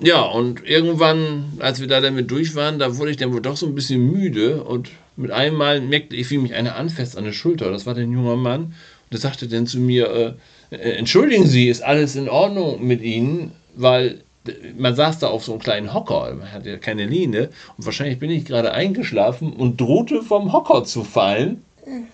[0.00, 3.56] Ja, und irgendwann, als wir da damit durch waren, da wurde ich dann wohl doch
[3.56, 7.32] so ein bisschen müde und mit einmal merkte ich, wie mich einer anfasst an der
[7.32, 7.70] Schulter.
[7.70, 8.62] Das war ein junger Mann.
[8.64, 8.74] Und
[9.12, 10.36] der sagte dann zu mir,
[10.70, 13.52] äh, äh entschuldigen Sie, ist alles in Ordnung mit Ihnen?
[13.74, 14.22] Weil
[14.76, 18.18] man saß da auf so einem kleinen Hocker, man hatte ja keine Linie und wahrscheinlich
[18.18, 21.62] bin ich gerade eingeschlafen und drohte vom Hocker zu fallen.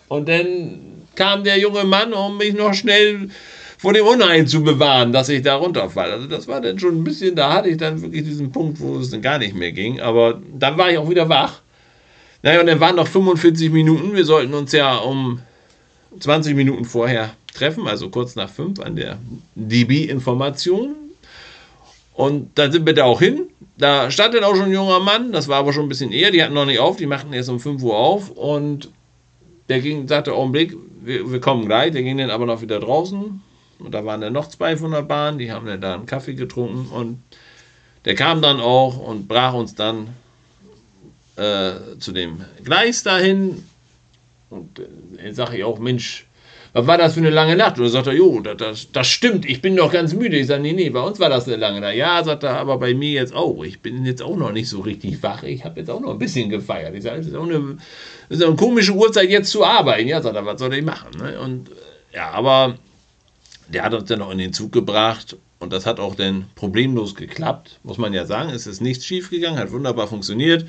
[0.08, 0.80] Und dann
[1.14, 3.30] kam der junge Mann, um mich noch schnell
[3.78, 6.14] vor dem Unheil zu bewahren, dass ich da runterfalle.
[6.14, 8.96] Also das war dann schon ein bisschen, da hatte ich dann wirklich diesen Punkt, wo
[8.98, 10.00] es dann gar nicht mehr ging.
[10.00, 11.60] Aber dann war ich auch wieder wach.
[12.42, 14.14] Naja, und dann waren noch 45 Minuten.
[14.14, 15.40] Wir sollten uns ja um
[16.18, 19.18] 20 Minuten vorher treffen, also kurz nach 5 an der
[19.54, 21.07] DB-Information
[22.18, 23.48] und dann sind wir da auch hin.
[23.76, 26.32] Da stand dann auch schon ein junger Mann, das war aber schon ein bisschen eher,
[26.32, 28.90] die hatten noch nicht auf, die machten erst um 5 Uhr auf und
[29.68, 33.40] der ging, sagte, Augenblick, wir, wir kommen gleich, der ging dann aber noch wieder draußen
[33.78, 36.34] und da waren dann noch zwei von der Bahn, die haben dann da einen Kaffee
[36.34, 37.22] getrunken und
[38.04, 40.08] der kam dann auch und brach uns dann
[41.36, 43.64] äh, zu dem Gleis dahin
[44.50, 44.80] und
[45.20, 46.26] äh, sage ich auch, Mensch,
[46.78, 47.76] was war das für eine lange Nacht?
[47.76, 50.36] Und dann sagt er, jo, das, das, das stimmt, ich bin doch ganz müde.
[50.36, 51.96] Ich sage, nee, nee, bei uns war das eine lange Nacht.
[51.96, 53.64] Ja, sagt er, aber bei mir jetzt auch.
[53.64, 55.42] Ich bin jetzt auch noch nicht so richtig wach.
[55.42, 56.94] Ich habe jetzt auch noch ein bisschen gefeiert.
[56.94, 57.78] Ich sage, das ist auch eine,
[58.28, 60.06] ist eine komische Uhrzeit jetzt zu arbeiten.
[60.06, 61.10] Ja, sagt er, was soll ich machen?
[61.18, 61.40] Ne?
[61.40, 61.70] Und
[62.14, 62.76] ja, aber
[63.66, 67.16] der hat uns dann noch in den Zug gebracht und das hat auch dann problemlos
[67.16, 68.50] geklappt, muss man ja sagen.
[68.50, 70.64] Es ist nichts schief gegangen, hat wunderbar funktioniert.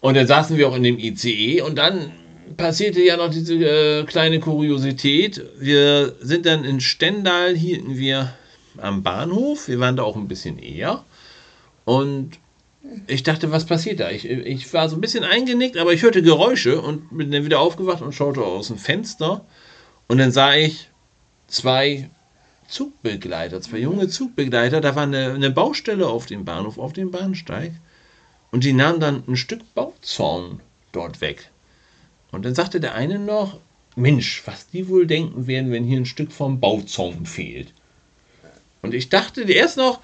[0.00, 2.12] Und dann saßen wir auch in dem ICE und dann
[2.56, 5.44] passierte ja noch diese äh, kleine Kuriosität.
[5.58, 8.34] Wir sind dann in Stendal, hielten wir
[8.78, 9.68] am Bahnhof.
[9.68, 11.04] Wir waren da auch ein bisschen eher.
[11.84, 12.38] Und
[13.06, 14.10] ich dachte, was passiert da?
[14.10, 17.60] Ich, ich war so ein bisschen eingenickt, aber ich hörte Geräusche und bin dann wieder
[17.60, 19.44] aufgewacht und schaute aus dem Fenster.
[20.08, 20.88] Und dann sah ich
[21.46, 22.10] zwei
[22.68, 24.80] Zugbegleiter, zwei junge Zugbegleiter.
[24.80, 27.72] Da war eine, eine Baustelle auf dem Bahnhof, auf dem Bahnsteig.
[28.50, 31.51] Und die nahmen dann ein Stück Bauzaun dort weg.
[32.32, 33.60] Und dann sagte der eine noch,
[33.94, 37.72] Mensch, was die wohl denken werden, wenn hier ein Stück vom Bauzaun fehlt.
[38.80, 40.00] Und ich dachte erst noch,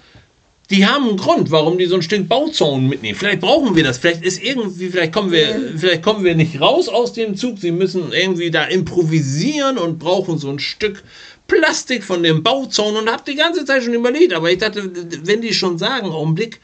[0.69, 3.17] die haben einen Grund, warum die so ein Stück Bauzaun mitnehmen.
[3.17, 3.97] Vielleicht brauchen wir das.
[3.97, 7.57] Vielleicht ist irgendwie, vielleicht kommen wir, vielleicht kommen wir nicht raus aus dem Zug.
[7.57, 11.03] Sie müssen irgendwie da improvisieren und brauchen so ein Stück
[11.47, 14.33] Plastik von dem Bauzaun und habe die ganze Zeit schon überlegt.
[14.33, 14.91] Aber ich dachte,
[15.25, 16.59] wenn die schon sagen, Augenblick,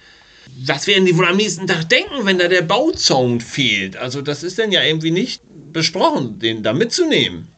[0.64, 3.98] was werden die wohl am nächsten Tag denken, wenn da der Bauzaun fehlt?
[3.98, 5.42] Also das ist dann ja irgendwie nicht
[5.74, 7.50] besprochen, den da mitzunehmen.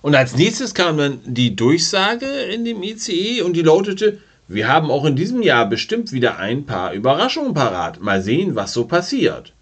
[0.00, 4.90] Und als nächstes kam dann die Durchsage in dem ICE und die lautete, wir haben
[4.90, 8.00] auch in diesem Jahr bestimmt wieder ein paar Überraschungen parat.
[8.00, 9.52] Mal sehen, was so passiert.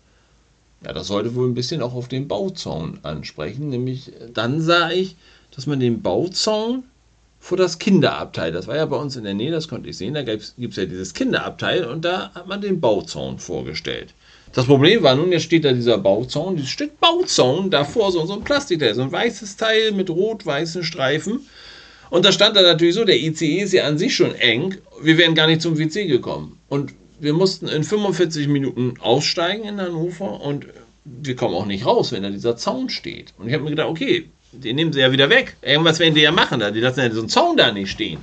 [0.85, 3.71] Ja, das sollte wohl ein bisschen auch auf den Bauzaun ansprechen.
[3.71, 5.17] Nämlich dann sah ich,
[5.55, 6.85] dass man den Bauzaun
[7.47, 10.15] vor das Kinderabteil, das war ja bei uns in der Nähe, das konnte ich sehen,
[10.15, 14.15] da gibt es ja dieses Kinderabteil und da hat man den Bauzaun vorgestellt.
[14.53, 18.33] Das Problem war nun, jetzt steht da dieser Bauzaun, dieses Stück Bauzaun davor, so, so
[18.33, 21.47] ein Plastikteil, so ein weißes Teil mit rot-weißen Streifen.
[22.11, 25.17] Und da stand da natürlich so, der ICE ist ja an sich schon eng, wir
[25.17, 26.59] wären gar nicht zum WC gekommen.
[26.69, 30.67] Und wir mussten in 45 Minuten aussteigen in Hannover und
[31.05, 33.35] wir kommen auch nicht raus, wenn da dieser Zaun steht.
[33.39, 34.31] Und ich habe mir gedacht, okay,
[34.63, 35.57] den nehmen sie ja wieder weg.
[35.63, 36.71] Irgendwas werden die ja machen da.
[36.71, 38.19] Die lassen ja so einen Zaun da nicht stehen.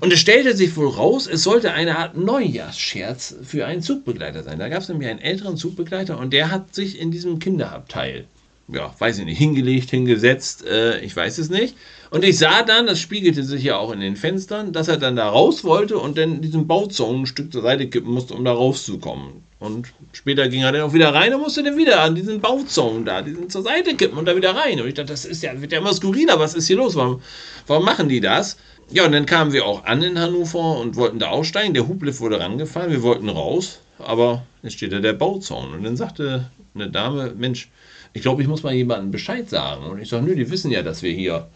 [0.00, 4.58] Und es stellte sich wohl raus, es sollte eine Art Neujahrsscherz für einen Zugbegleiter sein.
[4.58, 8.24] Da gab es nämlich einen älteren Zugbegleiter und der hat sich in diesem Kinderabteil,
[8.68, 11.76] ja, weiß ich nicht, hingelegt, hingesetzt, äh, ich weiß es nicht.
[12.10, 15.16] Und ich sah dann, das spiegelte sich ja auch in den Fenstern, dass er dann
[15.16, 18.52] da raus wollte und dann diesen Bauzaun ein Stück zur Seite kippen musste, um da
[18.52, 19.44] rauszukommen.
[19.62, 23.04] Und später ging er dann auch wieder rein und musste dann wieder an diesen Bauzaun
[23.04, 24.80] da, diesen zur Seite kippen und da wieder rein.
[24.80, 26.96] Und ich dachte, das ist ja, wird ja immer skurriler, was ist hier los?
[26.96, 27.22] Warum,
[27.68, 28.56] warum machen die das?
[28.90, 31.74] Ja, und dann kamen wir auch an in Hannover und wollten da aussteigen.
[31.74, 35.72] Der Hublift wurde rangefahren, wir wollten raus, aber jetzt steht da der Bauzaun.
[35.74, 37.70] Und dann sagte eine Dame, Mensch,
[38.14, 39.86] ich glaube, ich muss mal jemandem Bescheid sagen.
[39.86, 41.46] Und ich sage, nö, die wissen ja, dass wir hier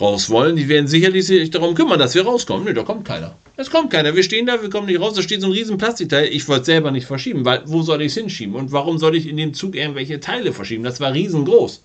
[0.00, 0.56] raus wollen.
[0.56, 2.64] Die werden sicherlich sich darum kümmern, dass wir rauskommen.
[2.64, 3.34] Nö, da kommt keiner.
[3.56, 4.14] Es kommt keiner.
[4.14, 5.14] Wir stehen da, wir kommen nicht raus.
[5.14, 6.26] Da steht so ein riesen Plastikteil.
[6.26, 8.54] Ich wollte selber nicht verschieben, weil wo soll ich es hinschieben?
[8.54, 10.84] Und warum soll ich in dem Zug irgendwelche Teile verschieben?
[10.84, 11.82] Das war riesengroß.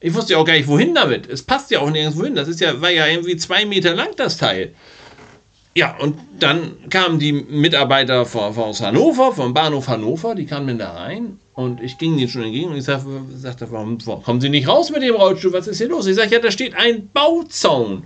[0.00, 1.28] Ich wusste ja auch gar nicht, wohin damit.
[1.28, 2.34] Es passt ja auch nirgendwo hin.
[2.34, 4.74] Das ist ja, war ja irgendwie zwei Meter lang, das Teil.
[5.76, 10.68] Ja, und dann kamen die Mitarbeiter von, von aus Hannover, vom Bahnhof Hannover, die kamen
[10.68, 14.22] dann da rein und ich ging denen schon entgegen und ich sagte, sagte warum, warum
[14.22, 15.52] kommen Sie nicht raus mit dem Rollstuhl?
[15.52, 16.06] Was ist hier los?
[16.06, 18.04] Ich sage, ja, da steht ein Bauzaun.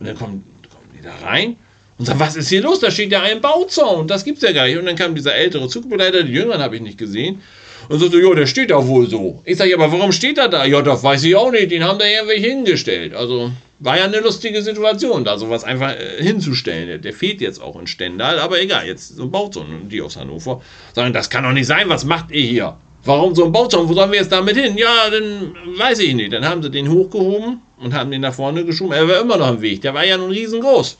[0.00, 1.56] Und dann kommen, kommen die da rein
[1.98, 2.80] und sagen, was ist hier los?
[2.80, 4.08] Da steht ja ein Bauzaun.
[4.08, 4.78] Das gibt's ja gar nicht.
[4.78, 7.42] Und dann kam dieser ältere Zugbegleiter, die Jüngeren habe ich nicht gesehen.
[7.88, 9.40] Und sagte, ja, der steht da wohl so.
[9.44, 10.64] Ich sage, aber warum steht er da?
[10.66, 11.70] Ja, das weiß ich auch nicht.
[11.70, 13.14] Den haben da irgendwelche hingestellt.
[13.14, 16.88] Also war ja eine lustige Situation, da sowas einfach äh, hinzustellen.
[16.88, 20.16] Der, der, fehlt jetzt auch in Stendal, aber egal, jetzt so ein Bauzaun, die aus
[20.16, 20.60] Hannover
[20.94, 22.76] sagen, das kann doch nicht sein, was macht ihr hier?
[23.04, 23.88] Warum so ein Bauzaun?
[23.88, 24.76] Wo sollen wir jetzt damit hin?
[24.76, 26.32] Ja, dann weiß ich nicht.
[26.32, 28.92] Dann haben sie den hochgehoben und haben den nach vorne geschoben.
[28.92, 29.80] Er war immer noch im Weg.
[29.82, 30.98] Der war ja nun riesengroß.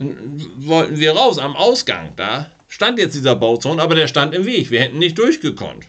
[0.00, 2.10] Dann wollten wir raus am Ausgang.
[2.16, 4.70] Da stand jetzt dieser Bauzaun, aber der stand im Weg.
[4.70, 5.86] Wir hätten nicht durchgekonnt.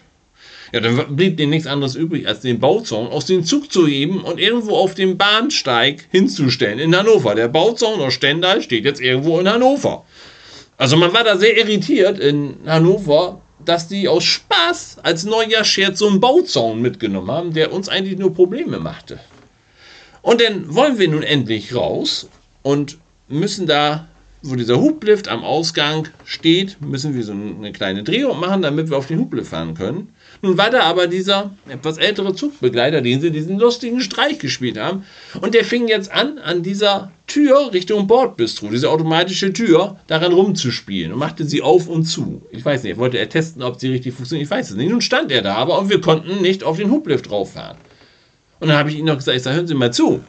[0.72, 4.22] Ja, dann blieb denen nichts anderes übrig, als den Bauzaun aus dem Zug zu heben
[4.22, 7.34] und irgendwo auf dem Bahnsteig hinzustellen in Hannover.
[7.34, 10.04] Der Bauzaun aus Stendal steht jetzt irgendwo in Hannover.
[10.78, 16.08] Also man war da sehr irritiert in Hannover, dass die aus Spaß als Neujahrsscherz so
[16.08, 19.20] einen Bauzaun mitgenommen haben, der uns eigentlich nur Probleme machte.
[20.22, 22.28] Und dann wollen wir nun endlich raus
[22.62, 22.96] und
[23.28, 24.08] müssen da,
[24.42, 28.96] wo dieser Hublift am Ausgang steht, müssen wir so eine kleine Drehung machen, damit wir
[28.96, 30.08] auf den Hublift fahren können.
[30.42, 35.04] Nun war da aber dieser etwas ältere Zugbegleiter, den sie diesen lustigen Streich gespielt haben.
[35.40, 41.12] Und der fing jetzt an, an dieser Tür Richtung Bordbistro, diese automatische Tür, daran rumzuspielen
[41.12, 42.42] und machte sie auf und zu.
[42.50, 44.46] Ich weiß nicht, wollte er testen, ob sie richtig funktioniert.
[44.46, 44.90] Ich weiß es nicht.
[44.90, 47.76] Nun stand er da aber und wir konnten nicht auf den Hublift rauffahren.
[48.58, 50.22] Und dann habe ich ihm noch gesagt, ich sage, hören Sie mal zu.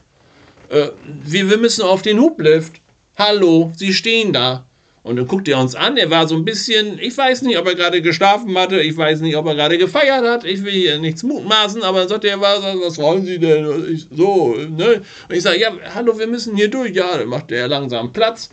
[0.68, 0.88] Äh,
[1.24, 2.80] wir, wir müssen auf den Hublift.
[3.16, 4.66] Hallo, Sie stehen da.
[5.04, 7.66] Und dann guckt er uns an, er war so ein bisschen, ich weiß nicht, ob
[7.68, 10.98] er gerade geschlafen hatte, ich weiß nicht, ob er gerade gefeiert hat, ich will hier
[10.98, 13.66] nichts mutmaßen, aber dann sagt er, was, was wollen Sie denn?
[13.92, 15.02] Ich, so, ne?
[15.28, 16.96] Und ich sage, ja, hallo, wir müssen hier durch.
[16.96, 18.48] Ja, dann macht er langsam Platz.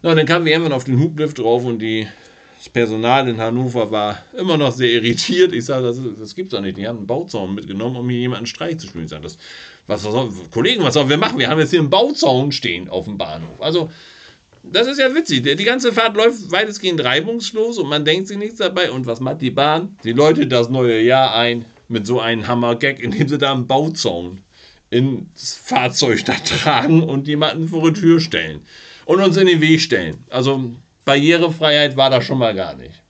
[0.00, 2.06] Na, dann kamen wir irgendwann auf den Hublift drauf und die,
[2.56, 5.52] das Personal in Hannover war immer noch sehr irritiert.
[5.52, 6.78] Ich sage, das, das gibt's doch nicht.
[6.78, 9.04] Die haben einen Bauzaun mitgenommen, um hier jemanden Streich zu spielen.
[9.04, 9.38] Ich sage, das,
[9.86, 11.38] was, soll, Kollegen, was sollen wir machen?
[11.38, 13.60] Wir haben jetzt hier einen Bauzaun stehen auf dem Bahnhof.
[13.60, 13.90] Also,
[14.62, 15.44] das ist ja witzig.
[15.44, 18.90] Die ganze Fahrt läuft weitestgehend reibungslos und man denkt sich nichts dabei.
[18.90, 19.96] Und was macht die Bahn?
[20.02, 24.42] Die läutet das neue Jahr ein mit so einem Hammer-Gag, indem sie da einen Bauzaun
[24.90, 28.62] ins Fahrzeug da tragen und jemanden vor die Tür stellen.
[29.04, 30.24] Und uns in den Weg stellen.
[30.30, 30.72] Also
[31.04, 33.02] Barrierefreiheit war da schon mal gar nicht.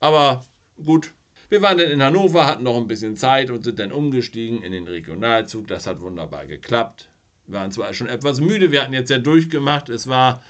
[0.00, 0.44] Aber
[0.82, 1.12] gut.
[1.54, 4.72] Wir waren dann in Hannover, hatten noch ein bisschen Zeit und sind dann umgestiegen in
[4.72, 5.68] den Regionalzug.
[5.68, 7.08] Das hat wunderbar geklappt.
[7.46, 9.88] Wir waren zwar schon etwas müde, wir hatten jetzt ja durchgemacht.
[9.88, 10.42] Es war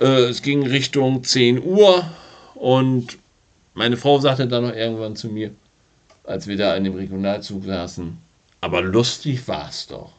[0.00, 2.04] äh, es ging Richtung 10 Uhr
[2.56, 3.16] und
[3.74, 5.52] meine Frau sagte dann noch irgendwann zu mir,
[6.24, 8.18] als wir da in dem Regionalzug saßen,
[8.60, 10.10] aber lustig war es doch.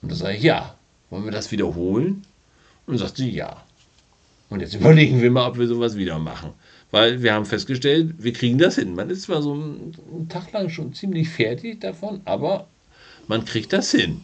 [0.00, 0.76] Und da sage ich, ja,
[1.10, 2.22] wollen wir das wiederholen?
[2.86, 3.64] Und sagt sie, ja.
[4.48, 6.52] Und jetzt überlegen wir mal, ob wir sowas wieder machen.
[6.92, 8.94] Weil wir haben festgestellt, wir kriegen das hin.
[8.94, 12.68] Man ist zwar so einen, Tag lang schon ziemlich fertig davon, aber
[13.26, 14.22] man kriegt das hin.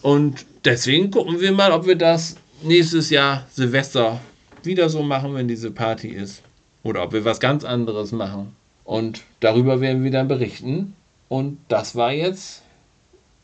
[0.00, 4.20] Und deswegen gucken wir mal, ob wir das nächstes Jahr Silvester
[4.62, 6.42] wieder so machen, wenn diese Party ist.
[6.84, 8.54] Oder ob wir was ganz anderes machen.
[8.84, 10.94] Und darüber werden wir dann berichten.
[11.28, 12.62] Und das war jetzt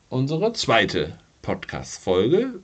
[0.08, 2.60] unsere zweite Podcast-Folge.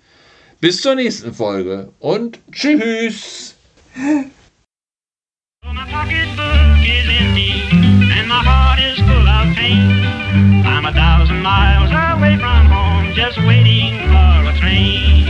[0.61, 3.57] Bis zur nächsten Folge und tschüss!
[5.65, 7.53] My pocketbook is empty,
[8.13, 10.05] and my heart is full of pain.
[10.67, 15.22] I'm a thousand miles away from home, just waiting for a train.